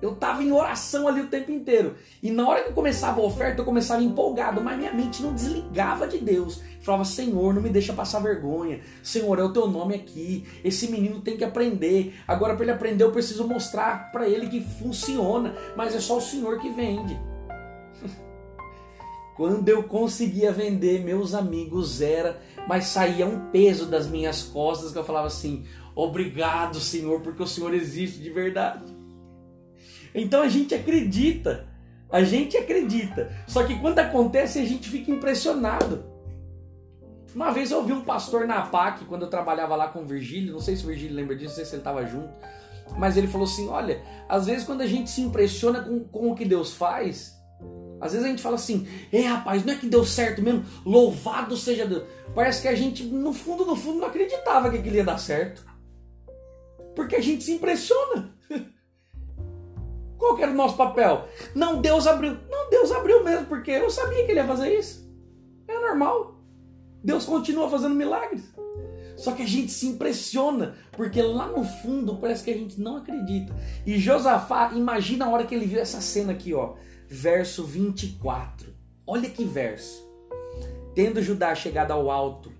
Eu 0.02 0.14
estava 0.14 0.42
em 0.42 0.50
oração 0.50 1.07
ali 1.07 1.20
o 1.20 1.28
tempo 1.28 1.52
inteiro. 1.52 1.94
E 2.20 2.28
na 2.28 2.48
hora 2.48 2.64
que 2.64 2.70
eu 2.70 2.74
começava 2.74 3.20
a 3.20 3.24
oferta, 3.24 3.61
eu 3.61 3.64
começava 3.64 4.02
empolgado, 4.02 4.61
mas 4.61 4.76
minha 4.76 4.92
mente 4.92 5.22
não 5.22 5.33
desligava 5.33 6.09
de 6.09 6.18
Deus. 6.18 6.59
Eu 6.59 6.83
falava, 6.83 7.05
Senhor, 7.05 7.55
não 7.55 7.62
me 7.62 7.70
deixa 7.70 7.92
passar 7.92 8.18
vergonha. 8.18 8.81
Senhor, 9.00 9.38
é 9.38 9.44
o 9.44 9.52
teu 9.52 9.68
nome 9.68 9.94
aqui. 9.94 10.44
Esse 10.64 10.88
menino 10.88 11.20
tem 11.20 11.37
que 11.37 11.44
aprender. 11.44 12.16
Agora, 12.26 12.55
para 12.55 12.64
ele 12.64 12.72
aprender, 12.72 13.05
eu 13.05 13.12
preciso 13.12 13.46
mostrar 13.46 14.11
para 14.11 14.28
ele 14.28 14.48
que 14.48 14.61
funciona. 14.61 15.55
Mas 15.76 15.94
é 15.94 16.00
só 16.00 16.16
o 16.16 16.20
Senhor 16.20 16.59
que 16.59 16.68
vende. 16.68 17.16
Quando 19.37 19.68
eu 19.68 19.85
conseguia 19.85 20.53
vender, 20.53 21.03
meus 21.03 21.35
amigos 21.35 22.01
era, 22.01 22.40
mas 22.68 22.87
saía 22.87 23.27
um 23.27 23.51
peso 23.51 23.87
das 23.87 24.07
minhas 24.07 24.42
costas 24.42 24.92
que 24.92 24.99
eu 24.99 25.05
falava 25.05 25.27
assim: 25.27 25.64
Obrigado, 25.95 26.79
Senhor, 26.81 27.21
porque 27.21 27.42
o 27.42 27.47
Senhor 27.47 27.73
existe 27.75 28.21
de 28.21 28.31
verdade. 28.31 28.85
Então 30.14 30.42
a 30.42 30.49
gente 30.49 30.75
acredita. 30.75 31.66
A 32.11 32.23
gente 32.23 32.57
acredita. 32.57 33.33
Só 33.47 33.64
que 33.64 33.79
quando 33.79 33.99
acontece, 33.99 34.59
a 34.59 34.64
gente 34.64 34.88
fica 34.88 35.11
impressionado. 35.11 36.05
Uma 37.35 37.51
vez 37.51 37.71
eu 37.71 37.79
ouvi 37.79 37.95
um 37.95 38.05
pastor 38.05 38.47
na 38.47 38.61
PAC, 38.61 39.07
quando 39.07 39.23
eu 39.23 39.31
trabalhava 39.31 39.75
lá 39.75 39.88
com 39.88 40.01
o 40.01 40.05
Virgílio, 40.05 40.53
não 40.53 40.61
sei 40.61 40.77
se 40.77 40.85
o 40.85 40.88
Virgílio 40.88 41.16
lembra 41.16 41.35
disso, 41.35 41.49
não 41.49 41.57
sei 41.57 41.64
se 41.64 41.73
ele 41.73 41.81
estava 41.81 42.05
junto, 42.05 42.31
mas 42.99 43.16
ele 43.16 43.27
falou 43.27 43.47
assim: 43.47 43.68
olha, 43.68 44.03
às 44.29 44.47
vezes 44.47 44.64
quando 44.64 44.83
a 44.83 44.87
gente 44.87 45.11
se 45.11 45.23
impressiona 45.23 45.81
com, 45.81 46.01
com 46.01 46.31
o 46.31 46.35
que 46.35 46.45
Deus 46.45 46.75
faz, 46.75 47.35
às 48.03 48.11
vezes 48.11 48.27
a 48.27 48.31
gente 48.31 48.43
fala 48.43 48.57
assim: 48.57 48.87
ei 49.12 49.23
rapaz, 49.23 49.65
não 49.65 49.73
é 49.73 49.77
que 49.77 49.87
deu 49.87 50.05
certo 50.05 50.43
mesmo? 50.43 50.65
Louvado 50.85 51.57
seja 51.57 51.87
Deus. 51.87 52.03
Parece 52.35 52.61
que 52.61 52.69
a 52.69 52.75
gente, 52.75 53.05
no 53.05 53.33
fundo, 53.33 53.65
no 53.65 53.77
fundo, 53.77 54.01
não 54.01 54.09
acreditava 54.09 54.69
que 54.69 54.79
aquilo 54.79 54.97
ia 54.97 55.05
dar 55.05 55.19
certo. 55.19 55.65
Porque 56.97 57.15
a 57.15 57.23
gente 57.23 57.45
se 57.45 57.53
impressiona. 57.53 58.35
Qual 60.19 60.35
que 60.35 60.43
era 60.43 60.51
o 60.51 60.57
nosso 60.57 60.77
papel? 60.77 61.29
Não, 61.55 61.81
Deus 61.81 62.07
abriu. 62.09 62.37
Não, 62.51 62.69
Deus 62.69 62.91
abriu 62.91 63.23
mesmo, 63.23 63.47
porque 63.47 63.71
eu 63.71 63.88
sabia 63.88 64.25
que 64.25 64.33
ele 64.33 64.41
ia 64.41 64.47
fazer 64.47 64.77
isso. 64.77 65.09
É 65.69 65.79
normal. 65.79 66.43
Deus 67.05 67.25
continua 67.25 67.71
fazendo 67.71 67.95
milagres. 67.95 68.53
Só 69.17 69.33
que 69.33 69.43
a 69.43 69.47
gente 69.47 69.71
se 69.71 69.87
impressiona, 69.87 70.75
porque 70.93 71.23
lá 71.23 71.47
no 71.47 71.62
fundo 71.62 72.17
parece 72.17 72.43
que 72.43 72.51
a 72.51 72.57
gente 72.57 72.81
não 72.81 72.97
acredita. 72.97 73.55
E 73.87 73.97
Josafá, 73.97 74.73
imagina 74.75 75.27
a 75.27 75.29
hora 75.29 75.45
que 75.45 75.55
ele 75.55 75.67
viu 75.67 75.81
essa 75.81 76.01
cena 76.01 76.33
aqui, 76.33 76.53
ó, 76.53 76.75
verso 77.12 77.64
24. 77.64 78.75
Olha 79.07 79.29
que 79.29 79.44
verso. 79.44 80.03
Tendo 80.94 81.22
Judá 81.22 81.55
chegado 81.55 81.90
ao 81.90 82.11
alto, 82.11 82.51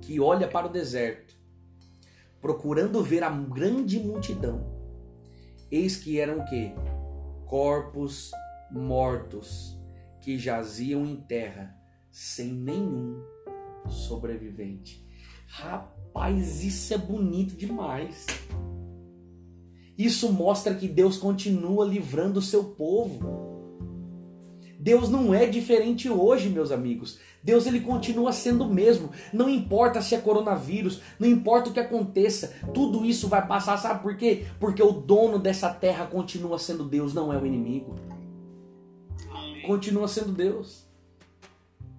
que 0.00 0.20
olha 0.20 0.46
para 0.46 0.68
o 0.68 0.70
deserto, 0.70 1.34
procurando 2.40 3.02
ver 3.02 3.24
a 3.24 3.30
grande 3.30 3.98
multidão, 3.98 4.64
eis 5.70 5.96
que 5.96 6.20
eram 6.20 6.44
que 6.44 6.72
corpos 7.46 8.30
mortos 8.70 9.76
que 10.20 10.38
jaziam 10.38 11.04
em 11.04 11.16
terra, 11.16 11.76
sem 12.12 12.46
nenhum 12.46 13.20
sobrevivente. 13.88 15.04
Rapaz, 15.48 16.62
isso 16.62 16.94
é 16.94 16.98
bonito 16.98 17.56
demais. 17.56 18.26
Isso 19.98 20.32
mostra 20.32 20.74
que 20.74 20.86
Deus 20.86 21.16
continua 21.16 21.84
livrando 21.84 22.38
o 22.38 22.42
seu 22.42 22.64
povo. 22.64 23.49
Deus 24.80 25.10
não 25.10 25.34
é 25.34 25.44
diferente 25.44 26.08
hoje, 26.08 26.48
meus 26.48 26.72
amigos. 26.72 27.18
Deus 27.42 27.66
ele 27.66 27.80
continua 27.80 28.32
sendo 28.32 28.64
o 28.64 28.72
mesmo. 28.72 29.10
Não 29.30 29.46
importa 29.46 30.00
se 30.00 30.14
é 30.14 30.18
coronavírus, 30.18 31.02
não 31.18 31.28
importa 31.28 31.68
o 31.68 31.72
que 31.72 31.80
aconteça, 31.80 32.54
tudo 32.72 33.04
isso 33.04 33.28
vai 33.28 33.46
passar, 33.46 33.76
sabe 33.76 34.02
por 34.02 34.16
quê? 34.16 34.46
Porque 34.58 34.82
o 34.82 34.90
dono 34.90 35.38
dessa 35.38 35.68
terra 35.68 36.06
continua 36.06 36.58
sendo 36.58 36.82
Deus, 36.82 37.12
não 37.12 37.30
é 37.30 37.36
o 37.36 37.44
inimigo. 37.44 37.94
Continua 39.66 40.08
sendo 40.08 40.32
Deus. 40.32 40.86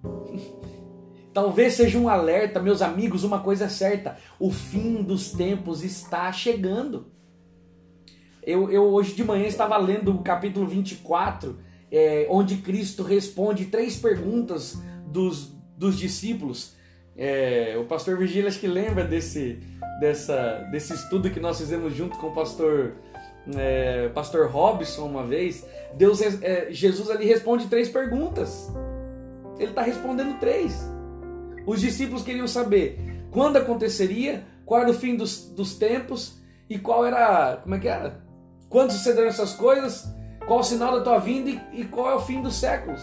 Talvez 1.32 1.74
seja 1.74 2.00
um 2.00 2.08
alerta, 2.08 2.60
meus 2.60 2.82
amigos, 2.82 3.22
uma 3.22 3.38
coisa 3.38 3.66
é 3.66 3.68
certa: 3.68 4.18
o 4.40 4.50
fim 4.50 5.04
dos 5.04 5.30
tempos 5.30 5.84
está 5.84 6.32
chegando. 6.32 7.06
Eu, 8.42 8.68
eu 8.72 8.82
hoje 8.88 9.14
de 9.14 9.22
manhã 9.22 9.46
estava 9.46 9.76
lendo 9.76 10.12
o 10.12 10.22
capítulo 10.22 10.66
24, 10.66 11.56
é, 11.92 12.26
onde 12.30 12.56
Cristo 12.56 13.02
responde 13.02 13.66
três 13.66 13.96
perguntas 13.96 14.80
dos, 15.06 15.52
dos 15.76 15.98
discípulos. 15.98 16.74
É, 17.14 17.76
o 17.78 17.84
pastor 17.84 18.16
Virgílio 18.16 18.48
acho 18.48 18.58
que 18.58 18.66
lembra 18.66 19.04
desse, 19.04 19.58
dessa, 20.00 20.66
desse 20.72 20.94
estudo 20.94 21.30
que 21.30 21.38
nós 21.38 21.58
fizemos 21.58 21.94
junto 21.94 22.16
com 22.16 22.28
o 22.28 22.34
pastor, 22.34 22.94
é, 23.54 24.08
pastor 24.08 24.48
Robson 24.48 25.04
uma 25.04 25.22
vez. 25.22 25.66
Deus, 25.94 26.22
é, 26.42 26.68
Jesus 26.70 27.10
ali 27.10 27.26
responde 27.26 27.66
três 27.66 27.90
perguntas. 27.90 28.72
Ele 29.58 29.68
está 29.68 29.82
respondendo 29.82 30.40
três. 30.40 30.82
Os 31.66 31.80
discípulos 31.80 32.22
queriam 32.22 32.48
saber 32.48 32.98
quando 33.30 33.58
aconteceria, 33.58 34.44
qual 34.64 34.80
era 34.80 34.90
o 34.90 34.94
fim 34.94 35.14
dos, 35.14 35.50
dos 35.50 35.74
tempos 35.74 36.40
e 36.70 36.78
qual 36.78 37.04
era. 37.04 37.58
Como 37.62 37.74
é 37.74 37.78
que 37.78 37.88
era? 37.88 38.22
Quando 38.70 38.92
sucederão 38.92 39.28
essas 39.28 39.52
coisas, 39.52 40.10
qual 40.46 40.60
o 40.60 40.64
sinal 40.64 40.98
da 40.98 41.04
tua 41.04 41.18
vinda 41.18 41.50
e, 41.72 41.84
qual 41.84 42.10
é 42.10 42.14
o 42.14 42.20
fim 42.20 42.40
dos 42.40 42.56
séculos. 42.56 43.02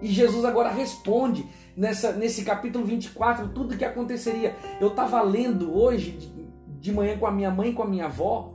E 0.00 0.08
Jesus 0.08 0.44
agora 0.44 0.70
responde 0.70 1.46
nessa, 1.76 2.12
nesse 2.12 2.44
capítulo 2.44 2.84
24 2.84 3.48
tudo 3.48 3.74
o 3.74 3.78
que 3.78 3.84
aconteceria. 3.84 4.56
Eu 4.80 4.88
estava 4.88 5.22
lendo 5.22 5.76
hoje 5.76 6.12
de, 6.12 6.30
de 6.80 6.92
manhã 6.92 7.16
com 7.16 7.26
a 7.26 7.30
minha 7.30 7.50
mãe 7.50 7.70
e 7.70 7.72
com 7.72 7.82
a 7.82 7.88
minha 7.88 8.06
avó. 8.06 8.54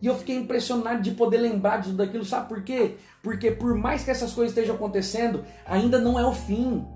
E 0.00 0.06
eu 0.06 0.14
fiquei 0.16 0.36
impressionado 0.36 1.02
de 1.02 1.10
poder 1.10 1.38
lembrar 1.38 1.78
de 1.78 1.90
tudo 1.90 2.02
aquilo. 2.02 2.24
Sabe 2.24 2.48
por 2.48 2.62
quê? 2.62 2.96
Porque 3.22 3.50
por 3.50 3.74
mais 3.74 4.04
que 4.04 4.10
essas 4.10 4.32
coisas 4.32 4.52
estejam 4.52 4.76
acontecendo, 4.76 5.44
ainda 5.66 5.98
não 5.98 6.18
é 6.18 6.24
o 6.24 6.32
fim. 6.32 6.86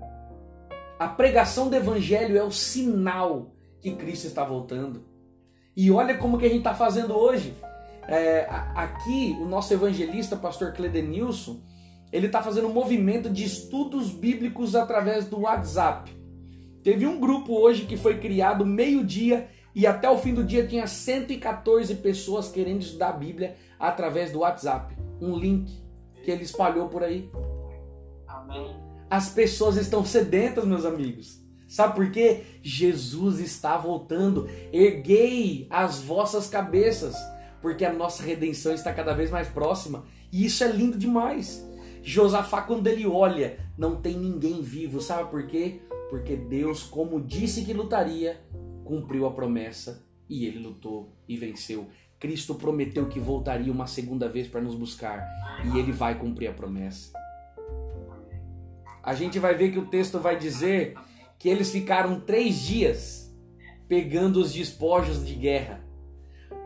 A 0.97 1.07
pregação 1.07 1.69
do 1.69 1.75
evangelho 1.75 2.37
é 2.37 2.43
o 2.43 2.51
sinal 2.51 3.51
que 3.81 3.93
Cristo 3.95 4.25
está 4.25 4.43
voltando. 4.43 5.03
E 5.75 5.91
olha 5.91 6.17
como 6.17 6.37
que 6.37 6.45
a 6.45 6.49
gente 6.49 6.59
está 6.59 6.73
fazendo 6.73 7.13
hoje. 7.13 7.53
É, 8.07 8.47
aqui, 8.75 9.37
o 9.39 9.45
nosso 9.45 9.73
evangelista, 9.73 10.35
pastor 10.35 10.73
Cledenilson, 10.73 11.61
ele 12.11 12.27
está 12.27 12.41
fazendo 12.43 12.67
um 12.67 12.73
movimento 12.73 13.29
de 13.29 13.43
estudos 13.43 14.11
bíblicos 14.11 14.75
através 14.75 15.25
do 15.25 15.41
WhatsApp. 15.41 16.11
Teve 16.83 17.07
um 17.07 17.19
grupo 17.19 17.53
hoje 17.53 17.85
que 17.85 17.97
foi 17.97 18.19
criado 18.19 18.65
meio-dia 18.65 19.47
e 19.73 19.87
até 19.87 20.09
o 20.09 20.17
fim 20.17 20.33
do 20.33 20.43
dia 20.43 20.67
tinha 20.67 20.85
114 20.85 21.95
pessoas 21.95 22.49
querendo 22.49 22.81
estudar 22.81 23.09
a 23.09 23.13
Bíblia 23.13 23.55
através 23.79 24.31
do 24.31 24.39
WhatsApp. 24.39 24.95
Um 25.19 25.35
link 25.37 25.71
que 26.23 26.29
ele 26.29 26.43
espalhou 26.43 26.87
por 26.87 27.03
aí. 27.03 27.29
Amém. 28.27 28.75
As 29.09 29.29
pessoas 29.29 29.77
estão 29.77 30.05
sedentas, 30.05 30.65
meus 30.65 30.85
amigos. 30.85 31.41
Sabe 31.67 31.95
por 31.95 32.11
quê? 32.11 32.43
Jesus 32.61 33.39
está 33.39 33.77
voltando. 33.77 34.47
Erguei 34.71 35.67
as 35.71 35.99
vossas 35.99 36.47
cabeças, 36.47 37.15
porque 37.63 37.83
a 37.83 37.91
nossa 37.91 38.21
redenção 38.21 38.75
está 38.75 38.93
cada 38.93 39.13
vez 39.13 39.31
mais 39.31 39.47
próxima. 39.47 40.05
E 40.31 40.45
isso 40.45 40.63
é 40.63 40.67
lindo 40.67 40.99
demais. 40.99 41.67
Josafá, 42.03 42.61
quando 42.61 42.85
ele 42.85 43.07
olha, 43.07 43.57
não 43.75 43.95
tem 43.95 44.15
ninguém 44.15 44.61
vivo. 44.61 45.01
Sabe 45.01 45.31
por 45.31 45.47
quê? 45.47 45.81
Porque 46.11 46.35
Deus, 46.35 46.83
como 46.83 47.19
disse 47.19 47.65
que 47.65 47.73
lutaria, 47.73 48.39
cumpriu 48.83 49.25
a 49.25 49.31
promessa 49.31 50.05
e 50.29 50.45
ele 50.45 50.59
lutou 50.59 51.11
e 51.27 51.35
venceu. 51.35 51.87
Cristo 52.19 52.53
prometeu 52.53 53.07
que 53.07 53.19
voltaria 53.19 53.73
uma 53.73 53.87
segunda 53.87 54.29
vez 54.29 54.47
para 54.47 54.61
nos 54.61 54.75
buscar 54.75 55.27
e 55.73 55.79
ele 55.79 55.91
vai 55.91 56.19
cumprir 56.19 56.47
a 56.47 56.53
promessa 56.53 57.11
a 59.03 59.13
gente 59.13 59.37
vai 59.37 59.53
ver 59.53 59.71
que 59.73 59.79
o 59.79 59.85
texto 59.85 60.17
vai 60.17 60.39
dizer 60.39 60.95
que 61.37 61.49
eles 61.49 61.69
ficaram 61.69 62.21
três 62.21 62.61
dias 62.61 63.29
pegando 63.85 64.39
os 64.39 64.53
despojos 64.53 65.25
de 65.27 65.35
guerra, 65.35 65.82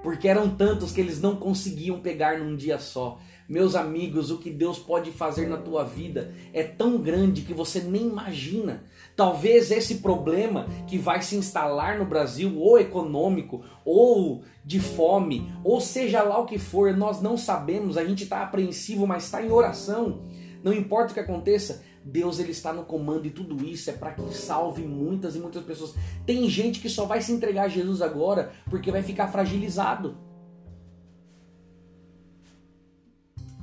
porque 0.01 0.27
eram 0.27 0.49
tantos 0.49 0.91
que 0.91 1.01
eles 1.01 1.21
não 1.21 1.36
conseguiam 1.36 1.99
pegar 1.99 2.39
num 2.39 2.55
dia 2.55 2.79
só. 2.79 3.19
Meus 3.47 3.75
amigos, 3.75 4.29
o 4.29 4.39
que 4.39 4.49
Deus 4.49 4.77
pode 4.77 5.10
fazer 5.12 5.47
na 5.47 5.55
tua 5.55 5.86
vida 5.86 6.33
é 6.53 6.63
tão 6.63 6.97
grande 6.97 7.43
que 7.43 7.53
você 7.53 7.79
nem 7.79 8.07
imagina. 8.07 8.83
Talvez 9.15 9.71
esse 9.71 9.95
problema 9.95 10.67
que 10.86 10.97
vai 10.97 11.21
se 11.21 11.38
instalar 11.38 11.97
no 11.97 12.05
Brasil, 12.05 12.60
ou 12.60 12.77
econômico, 12.77 13.63
ou 13.86 14.43
de 14.65 14.81
fome, 14.81 15.49
ou 15.63 15.79
seja 15.79 16.21
lá 16.23 16.38
o 16.38 16.45
que 16.45 16.60
for, 16.60 16.95
nós 16.95 17.21
não 17.21 17.38
sabemos, 17.38 17.97
a 17.97 18.03
gente 18.03 18.23
está 18.23 18.43
apreensivo, 18.43 19.07
mas 19.07 19.23
está 19.23 19.41
em 19.41 19.49
oração. 19.49 20.23
Não 20.62 20.73
importa 20.73 21.12
o 21.12 21.13
que 21.13 21.21
aconteça, 21.21 21.81
Deus 22.08 22.39
ele 22.39 22.52
está 22.52 22.72
no 22.72 22.86
comando 22.86 23.28
e 23.28 23.30
tudo 23.30 23.65
isso 23.65 23.89
é 23.89 23.93
para 23.93 24.12
que 24.13 24.34
salve 24.34 24.84
muitas 24.84 25.36
e 25.36 25.39
muitas 25.39 25.63
pessoas. 25.63 25.93
Tem 26.26 26.50
gente 26.50 26.80
que 26.80 26.89
só 26.89 27.06
vai 27.06 27.22
se 27.22 27.34
entregar 27.34 27.63
a 27.63 27.67
Jesus 27.67 28.02
agora 28.02 28.54
porque 28.70 28.91
vai 28.91 29.04
ficar 29.04 29.28
fragilizado. 29.28 30.17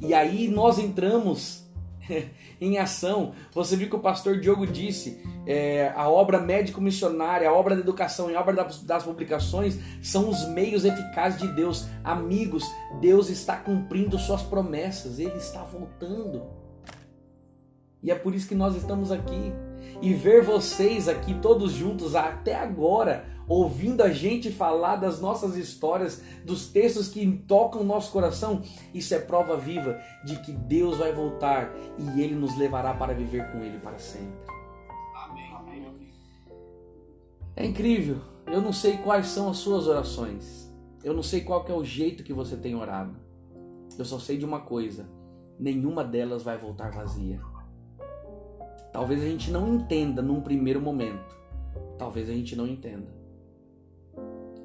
E 0.02 0.12
aí 0.12 0.46
nós 0.48 0.78
entramos 0.78 1.64
em 2.60 2.76
ação. 2.76 3.32
Você 3.54 3.76
viu 3.76 3.88
que 3.88 3.96
o 3.96 4.00
pastor 4.00 4.38
Diogo 4.38 4.66
disse: 4.66 5.22
é, 5.46 5.90
a 5.96 6.10
obra 6.10 6.38
médico-missionária, 6.38 7.48
a 7.48 7.52
obra 7.52 7.74
da 7.74 7.80
educação 7.80 8.30
e 8.30 8.36
a 8.36 8.40
obra 8.40 8.68
das 8.82 9.04
publicações 9.04 9.78
são 10.02 10.28
os 10.28 10.46
meios 10.48 10.84
eficazes 10.84 11.40
de 11.40 11.48
Deus. 11.48 11.86
Amigos, 12.02 12.62
Deus 13.00 13.30
está 13.30 13.56
cumprindo 13.56 14.18
suas 14.18 14.42
promessas, 14.42 15.18
Ele 15.18 15.38
está 15.38 15.62
voltando. 15.62 16.63
E 18.04 18.10
é 18.10 18.14
por 18.14 18.34
isso 18.34 18.46
que 18.46 18.54
nós 18.54 18.76
estamos 18.76 19.10
aqui. 19.10 19.52
E 20.02 20.12
ver 20.12 20.42
vocês 20.42 21.08
aqui 21.08 21.34
todos 21.40 21.72
juntos 21.72 22.14
até 22.14 22.54
agora, 22.54 23.24
ouvindo 23.48 24.02
a 24.02 24.10
gente 24.10 24.52
falar 24.52 24.96
das 24.96 25.20
nossas 25.20 25.56
histórias, 25.56 26.22
dos 26.44 26.68
textos 26.68 27.08
que 27.08 27.26
tocam 27.48 27.80
o 27.80 27.84
nosso 27.84 28.12
coração, 28.12 28.60
isso 28.92 29.14
é 29.14 29.18
prova 29.18 29.56
viva 29.56 29.98
de 30.22 30.38
que 30.40 30.52
Deus 30.52 30.98
vai 30.98 31.12
voltar 31.12 31.74
e 31.98 32.20
Ele 32.20 32.34
nos 32.34 32.56
levará 32.58 32.92
para 32.92 33.14
viver 33.14 33.50
com 33.50 33.62
Ele 33.62 33.78
para 33.78 33.98
sempre. 33.98 34.52
Amém. 35.16 35.54
É 37.56 37.64
incrível. 37.64 38.18
Eu 38.46 38.60
não 38.60 38.72
sei 38.72 38.98
quais 38.98 39.28
são 39.28 39.48
as 39.48 39.56
suas 39.56 39.86
orações. 39.86 40.70
Eu 41.02 41.14
não 41.14 41.22
sei 41.22 41.40
qual 41.40 41.64
é 41.68 41.72
o 41.72 41.84
jeito 41.84 42.24
que 42.24 42.32
você 42.32 42.56
tem 42.56 42.74
orado. 42.74 43.16
Eu 43.98 44.04
só 44.04 44.18
sei 44.18 44.36
de 44.36 44.44
uma 44.44 44.60
coisa: 44.60 45.08
nenhuma 45.58 46.04
delas 46.04 46.42
vai 46.42 46.58
voltar 46.58 46.90
vazia. 46.90 47.40
Talvez 48.94 49.20
a 49.20 49.26
gente 49.26 49.50
não 49.50 49.74
entenda 49.74 50.22
num 50.22 50.40
primeiro 50.40 50.80
momento. 50.80 51.36
Talvez 51.98 52.30
a 52.30 52.32
gente 52.32 52.54
não 52.54 52.64
entenda. 52.64 53.12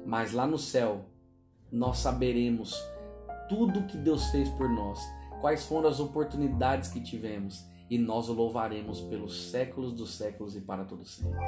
Mas 0.06 0.32
lá 0.32 0.46
no 0.46 0.56
céu, 0.56 1.04
nós 1.72 1.98
saberemos 1.98 2.80
tudo 3.48 3.88
que 3.88 3.96
Deus 3.96 4.26
fez 4.30 4.48
por 4.50 4.68
nós, 4.68 5.00
quais 5.40 5.66
foram 5.66 5.88
as 5.88 5.98
oportunidades 5.98 6.88
que 6.92 7.00
tivemos, 7.00 7.66
e 7.90 7.98
nós 7.98 8.28
o 8.28 8.32
louvaremos 8.32 9.00
pelos 9.00 9.50
séculos 9.50 9.92
dos 9.92 10.14
séculos 10.14 10.54
e 10.54 10.60
para 10.60 10.84
todos 10.84 11.16
sempre. 11.16 11.44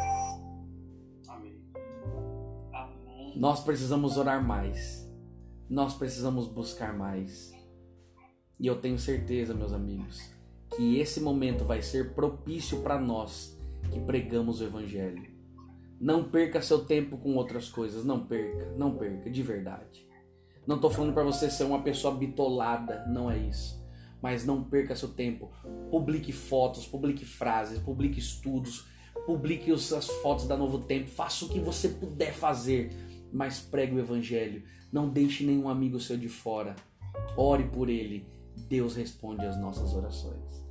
Amém. 1.28 1.62
Amém. 2.72 3.39
Nós 3.39 3.62
precisamos 3.62 4.16
orar 4.16 4.45
mais. 4.45 5.09
nós 5.70 5.95
precisamos 5.95 6.49
buscar 6.49 6.93
mais. 6.93 7.53
E 8.59 8.66
eu 8.66 8.80
tenho 8.80 8.99
certeza, 8.99 9.55
meus 9.55 9.72
amigos, 9.72 10.20
que 10.77 10.99
esse 10.99 11.20
momento 11.20 11.64
vai 11.64 11.83
ser 11.83 12.14
propício 12.14 12.81
para 12.81 13.01
nós 13.01 13.59
que 13.91 14.01
pregamos 14.01 14.61
o 14.61 14.64
Evangelho. 14.64 15.31
Não 16.01 16.25
perca 16.25 16.61
seu 16.61 16.85
tempo 16.85 17.16
com 17.16 17.37
outras 17.37 17.68
coisas, 17.68 18.05
não 18.05 18.27
perca, 18.27 18.73
não 18.77 18.97
perca, 18.97 19.31
de 19.31 19.43
verdade. 19.43 20.09
Não 20.66 20.77
estou 20.77 20.91
falando 20.91 21.12
para 21.12 21.25
você 21.25 21.51
ser 21.51 21.64
uma 21.64 21.83
pessoa 21.83 22.14
bitolada, 22.14 23.05
não 23.07 23.31
é 23.31 23.39
isso. 23.39 23.81
Mas 24.20 24.45
não 24.45 24.64
perca 24.64 24.97
seu 24.97 25.09
tempo. 25.09 25.51
Publique 25.91 26.33
fotos, 26.33 26.87
publique 26.87 27.25
frases, 27.25 27.79
publique 27.79 28.18
estudos, 28.18 28.89
publique 29.27 29.70
as 29.70 30.07
fotos 30.23 30.47
da 30.47 30.57
Novo 30.57 30.81
Tempo, 30.81 31.09
faça 31.09 31.45
o 31.45 31.49
que 31.49 31.61
você 31.61 31.89
puder 31.89 32.33
fazer, 32.33 32.91
mas 33.33 33.61
pregue 33.61 33.95
o 33.95 34.01
Evangelho. 34.01 34.62
Não 34.93 35.09
deixe 35.09 35.45
nenhum 35.45 35.68
amigo 35.68 36.01
seu 36.01 36.16
de 36.16 36.29
fora. 36.29 36.75
Ore 37.37 37.64
por 37.64 37.89
ele. 37.89 38.27
Deus 38.68 38.97
responde 38.97 39.45
às 39.45 39.57
nossas 39.57 39.95
orações. 39.95 40.61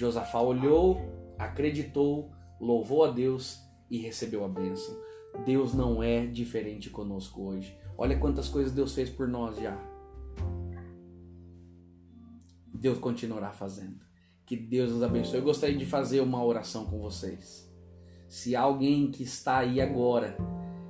Josafá 0.00 0.40
olhou, 0.40 0.98
acreditou, 1.38 2.32
louvou 2.58 3.04
a 3.04 3.10
Deus 3.10 3.60
e 3.90 3.98
recebeu 3.98 4.42
a 4.42 4.48
bênção. 4.48 4.98
Deus 5.44 5.74
não 5.74 6.02
é 6.02 6.24
diferente 6.24 6.88
conosco 6.88 7.42
hoje. 7.42 7.76
Olha 7.98 8.18
quantas 8.18 8.48
coisas 8.48 8.72
Deus 8.72 8.94
fez 8.94 9.10
por 9.10 9.28
nós 9.28 9.58
já. 9.58 9.78
Deus 12.72 12.98
continuará 12.98 13.52
fazendo. 13.52 14.00
Que 14.46 14.56
Deus 14.56 14.90
nos 14.90 15.02
abençoe. 15.02 15.38
Eu 15.38 15.44
gostaria 15.44 15.76
de 15.76 15.84
fazer 15.84 16.22
uma 16.22 16.42
oração 16.42 16.86
com 16.86 16.98
vocês. 16.98 17.70
Se 18.26 18.56
alguém 18.56 19.10
que 19.10 19.22
está 19.22 19.58
aí 19.58 19.82
agora, 19.82 20.34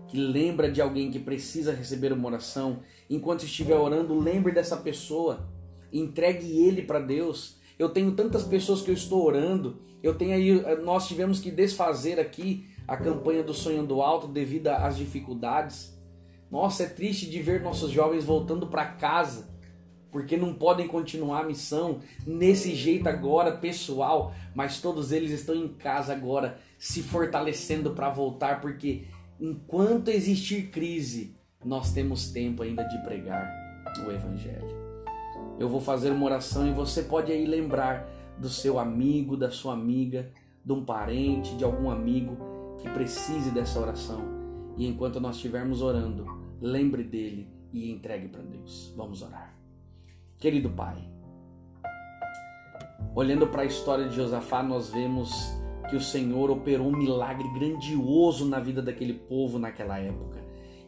que 0.07 0.17
lembra 0.17 0.71
de 0.71 0.81
alguém 0.81 1.11
que 1.11 1.19
precisa 1.19 1.73
receber 1.73 2.13
uma 2.13 2.29
oração, 2.29 2.81
enquanto 3.09 3.45
estiver 3.45 3.77
orando, 3.77 4.17
lembre 4.17 4.53
dessa 4.53 4.77
pessoa, 4.77 5.53
entregue 5.93 6.65
ele 6.65 6.83
para 6.83 7.01
Deus. 7.01 7.60
Eu 7.81 7.89
tenho 7.89 8.13
tantas 8.13 8.43
pessoas 8.43 8.83
que 8.83 8.91
eu 8.91 8.95
estou 8.95 9.25
orando, 9.25 9.81
eu 10.03 10.15
tenho 10.15 10.35
aí, 10.35 10.83
nós 10.85 11.09
tivemos 11.09 11.41
que 11.41 11.51
desfazer 11.51 12.21
aqui 12.21 12.69
a 12.87 12.95
campanha 12.95 13.43
do 13.43 13.55
Sonho 13.55 13.87
do 13.87 14.03
Alto 14.03 14.29
devido 14.29 14.69
às 14.69 14.99
dificuldades. 14.99 15.99
Nossa, 16.51 16.83
é 16.83 16.87
triste 16.87 17.31
de 17.31 17.41
ver 17.41 17.63
nossos 17.63 17.91
jovens 17.91 18.23
voltando 18.23 18.67
para 18.67 18.85
casa 18.85 19.49
porque 20.11 20.37
não 20.37 20.53
podem 20.53 20.87
continuar 20.87 21.41
a 21.41 21.47
missão 21.47 22.01
nesse 22.27 22.75
jeito 22.75 23.09
agora 23.09 23.57
pessoal, 23.57 24.35
mas 24.55 24.79
todos 24.79 25.11
eles 25.11 25.31
estão 25.31 25.55
em 25.55 25.69
casa 25.69 26.13
agora 26.13 26.59
se 26.79 27.03
fortalecendo 27.03 27.93
para 27.93 28.11
voltar, 28.11 28.61
porque 28.61 29.07
enquanto 29.41 30.09
existir 30.09 30.69
crise, 30.69 31.35
nós 31.65 31.95
temos 31.95 32.31
tempo 32.31 32.63
ainda 32.63 32.85
de 32.85 33.03
pregar 33.05 33.49
o 34.05 34.11
evangelho. 34.11 34.80
Eu 35.61 35.69
vou 35.69 35.79
fazer 35.79 36.11
uma 36.11 36.25
oração 36.25 36.67
e 36.67 36.73
você 36.73 37.03
pode 37.03 37.31
aí 37.31 37.45
lembrar 37.45 38.09
do 38.39 38.49
seu 38.49 38.79
amigo, 38.79 39.37
da 39.37 39.51
sua 39.51 39.75
amiga, 39.75 40.33
de 40.65 40.73
um 40.73 40.83
parente, 40.83 41.55
de 41.55 41.63
algum 41.63 41.91
amigo 41.91 42.35
que 42.79 42.89
precise 42.89 43.51
dessa 43.51 43.79
oração. 43.79 44.25
E 44.79 44.87
enquanto 44.87 45.21
nós 45.21 45.37
estivermos 45.37 45.83
orando, 45.83 46.25
lembre 46.63 47.05
dele 47.05 47.47
e 47.75 47.93
entregue 47.93 48.29
para 48.29 48.41
Deus. 48.41 48.95
Vamos 48.97 49.21
orar. 49.21 49.55
Querido 50.39 50.71
Pai, 50.71 50.97
olhando 53.15 53.47
para 53.47 53.61
a 53.61 53.67
história 53.67 54.09
de 54.09 54.17
Josafá, 54.17 54.63
nós 54.63 54.89
vemos 54.89 55.31
que 55.91 55.97
o 55.97 56.01
Senhor 56.01 56.51
operou 56.51 56.89
um 56.89 56.97
milagre 56.97 57.47
grandioso 57.53 58.47
na 58.47 58.61
vida 58.61 58.81
daquele 58.81 59.13
povo 59.13 59.59
naquela 59.59 59.99
época. 59.99 60.41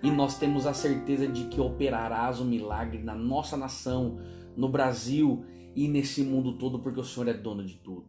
E 0.03 0.11
nós 0.11 0.39
temos 0.39 0.67
a 0.67 0.73
certeza 0.73 1.29
de 1.29 1.45
que 1.45 1.61
operarás 1.61 2.41
o 2.41 2.45
um 2.45 2.47
milagre 2.47 3.03
na 3.03 3.15
nossa 3.15 3.55
nação, 3.55 4.19
no 4.57 4.69
Brasil 4.69 5.45
e 5.75 5.89
nesse 5.89 6.23
mundo 6.23 6.59
todo, 6.59 6.79
porque 6.79 7.01
o 7.01 7.05
Senhor 7.05 7.29
é 7.29 7.35
dono 7.35 7.65
de 7.65 7.77
tudo. 7.77 8.07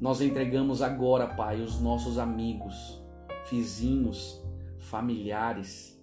Nós 0.00 0.20
entregamos 0.20 0.82
agora, 0.82 1.26
Pai, 1.26 1.60
os 1.60 1.80
nossos 1.80 2.18
amigos, 2.18 3.02
vizinhos, 3.50 4.42
familiares. 4.78 5.98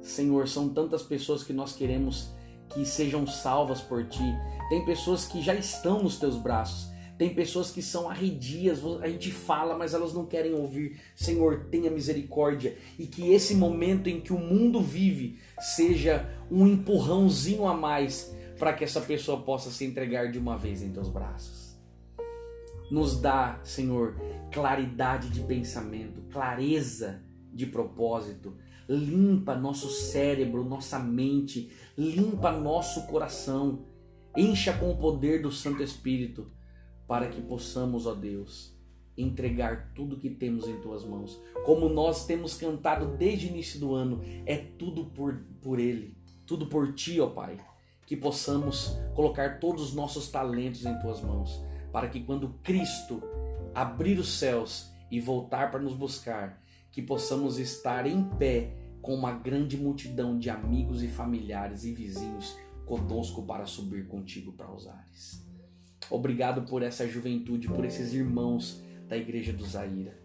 Senhor, 0.00 0.46
são 0.48 0.68
tantas 0.68 1.02
pessoas 1.02 1.42
que 1.42 1.52
nós 1.52 1.74
queremos 1.74 2.32
que 2.68 2.84
sejam 2.84 3.26
salvas 3.26 3.80
por 3.80 4.06
ti. 4.06 4.34
Tem 4.68 4.84
pessoas 4.84 5.26
que 5.26 5.42
já 5.42 5.54
estão 5.54 6.02
nos 6.02 6.18
teus 6.18 6.36
braços. 6.36 6.89
Tem 7.20 7.34
pessoas 7.34 7.70
que 7.70 7.82
são 7.82 8.08
arredias, 8.08 8.80
a 9.02 9.06
gente 9.06 9.30
fala, 9.30 9.76
mas 9.76 9.92
elas 9.92 10.14
não 10.14 10.24
querem 10.24 10.54
ouvir. 10.54 10.98
Senhor, 11.14 11.66
tenha 11.70 11.90
misericórdia. 11.90 12.78
E 12.98 13.06
que 13.06 13.30
esse 13.30 13.54
momento 13.54 14.08
em 14.08 14.22
que 14.22 14.32
o 14.32 14.38
mundo 14.38 14.80
vive 14.80 15.38
seja 15.58 16.34
um 16.50 16.66
empurrãozinho 16.66 17.66
a 17.66 17.74
mais 17.74 18.34
para 18.58 18.72
que 18.72 18.84
essa 18.84 19.02
pessoa 19.02 19.42
possa 19.42 19.70
se 19.70 19.84
entregar 19.84 20.32
de 20.32 20.38
uma 20.38 20.56
vez 20.56 20.80
em 20.80 20.92
teus 20.92 21.10
braços. 21.10 21.78
Nos 22.90 23.20
dá, 23.20 23.60
Senhor, 23.64 24.16
claridade 24.50 25.28
de 25.28 25.40
pensamento, 25.40 26.22
clareza 26.30 27.22
de 27.52 27.66
propósito, 27.66 28.56
limpa 28.88 29.54
nosso 29.54 29.90
cérebro, 29.90 30.64
nossa 30.64 30.98
mente, 30.98 31.70
limpa 31.98 32.50
nosso 32.50 33.06
coração, 33.08 33.84
encha 34.34 34.72
com 34.72 34.90
o 34.90 34.96
poder 34.96 35.42
do 35.42 35.52
Santo 35.52 35.82
Espírito, 35.82 36.50
para 37.10 37.26
que 37.26 37.42
possamos, 37.42 38.06
ó 38.06 38.14
Deus, 38.14 38.72
entregar 39.18 39.90
tudo 39.96 40.16
que 40.16 40.30
temos 40.30 40.68
em 40.68 40.80
tuas 40.80 41.04
mãos. 41.04 41.42
Como 41.66 41.88
nós 41.88 42.24
temos 42.24 42.54
cantado 42.54 43.16
desde 43.16 43.46
o 43.46 43.48
início 43.48 43.80
do 43.80 43.96
ano, 43.96 44.20
é 44.46 44.56
tudo 44.56 45.06
por, 45.06 45.42
por 45.60 45.80
Ele, 45.80 46.16
tudo 46.46 46.68
por 46.68 46.94
Ti, 46.94 47.20
ó 47.20 47.26
Pai. 47.26 47.58
Que 48.06 48.16
possamos 48.16 48.96
colocar 49.12 49.58
todos 49.58 49.82
os 49.88 49.92
nossos 49.92 50.30
talentos 50.30 50.86
em 50.86 50.96
tuas 51.00 51.20
mãos, 51.20 51.60
para 51.92 52.08
que 52.08 52.20
quando 52.20 52.54
Cristo 52.62 53.20
abrir 53.74 54.16
os 54.16 54.28
céus 54.38 54.88
e 55.10 55.18
voltar 55.18 55.72
para 55.72 55.80
nos 55.80 55.94
buscar, 55.96 56.62
que 56.92 57.02
possamos 57.02 57.58
estar 57.58 58.06
em 58.06 58.22
pé 58.38 58.76
com 59.02 59.16
uma 59.16 59.32
grande 59.32 59.76
multidão 59.76 60.38
de 60.38 60.48
amigos 60.48 61.02
e 61.02 61.08
familiares 61.08 61.82
e 61.82 61.92
vizinhos 61.92 62.56
conosco 62.86 63.42
para 63.42 63.66
subir 63.66 64.06
contigo 64.06 64.52
para 64.52 64.72
os 64.72 64.86
ares. 64.86 65.49
Obrigado 66.10 66.62
por 66.62 66.82
essa 66.82 67.06
juventude, 67.06 67.68
por 67.68 67.84
esses 67.84 68.12
irmãos 68.12 68.82
da 69.08 69.16
igreja 69.16 69.52
do 69.52 69.64
Zaira. 69.64 70.18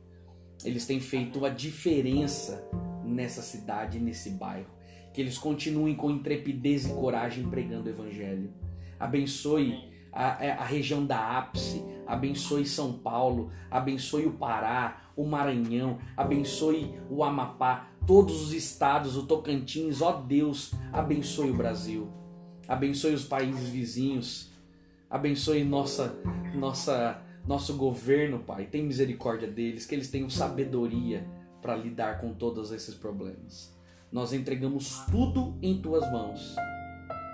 Eles 0.64 0.86
têm 0.86 1.00
feito 1.00 1.46
a 1.46 1.50
diferença 1.50 2.68
nessa 3.04 3.42
cidade, 3.42 4.00
nesse 4.00 4.32
bairro. 4.32 4.74
Que 5.14 5.22
eles 5.22 5.38
continuem 5.38 5.96
com 5.96 6.10
intrepidez 6.10 6.86
e 6.86 6.90
coragem 6.90 7.48
pregando 7.50 7.88
o 7.88 7.92
evangelho. 7.92 8.52
Abençoe 9.00 9.94
a, 10.12 10.44
é, 10.44 10.52
a, 10.52 10.64
região 10.64 11.06
da 11.06 11.38
ápice, 11.38 11.84
abençoe 12.08 12.66
São 12.66 12.94
Paulo, 12.94 13.52
abençoe 13.70 14.26
o 14.26 14.32
Pará, 14.32 15.12
o 15.16 15.26
Maranhão, 15.26 16.00
abençoe 16.16 16.94
o 17.10 17.24
Amapá, 17.24 17.90
todos 18.08 18.42
os 18.42 18.54
estados, 18.54 19.18
o 19.18 19.26
Tocantins, 19.26 20.02
ó 20.02 20.14
Deus, 20.14 20.74
abençoe 20.94 21.52
o 21.52 21.56
Brasil, 21.56 22.10
abençoe 22.66 23.14
os 23.14 23.26
países 23.26 23.68
vizinhos, 23.68 24.55
abençoe 25.16 25.63
nossa, 25.63 26.16
nossa, 26.53 27.22
nosso 27.47 27.76
governo, 27.76 28.39
Pai, 28.39 28.66
tem 28.66 28.84
misericórdia 28.84 29.47
deles, 29.47 29.86
que 29.86 29.95
eles 29.95 30.09
tenham 30.09 30.30
sabedoria 30.30 31.26
para 31.61 31.76
lidar 31.76 32.22
com 32.22 32.34
todos 32.34 32.72
esses 32.72 32.95
problemas. 32.95 33.76
Nós 34.11 34.34
entregamos 34.34 35.03
tudo 35.11 35.57
em 35.61 35.82
tuas 35.82 36.09
mãos 36.11 36.55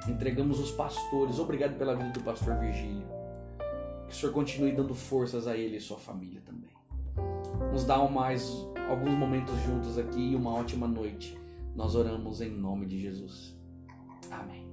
entregamos 0.09 0.59
os 0.59 0.71
pastores. 0.71 1.39
Obrigado 1.39 1.77
pela 1.77 1.95
vida 1.95 2.09
do 2.09 2.21
pastor 2.21 2.57
Virgílio. 2.57 3.07
Que 4.07 4.13
o 4.13 4.15
Senhor 4.15 4.33
continue 4.33 4.71
dando 4.71 4.93
forças 4.93 5.47
a 5.47 5.55
ele 5.55 5.77
e 5.77 5.81
sua 5.81 5.97
família 5.97 6.41
também. 6.45 6.71
Nos 7.71 7.85
dá 7.85 7.97
mais 8.09 8.49
alguns 8.89 9.13
momentos 9.13 9.55
juntos 9.61 9.97
aqui 9.97 10.31
e 10.31 10.35
uma 10.35 10.53
ótima 10.53 10.87
noite. 10.87 11.37
Nós 11.75 11.95
oramos 11.95 12.41
em 12.41 12.49
nome 12.49 12.85
de 12.85 12.99
Jesus. 12.99 13.55
Amém. 14.29 14.70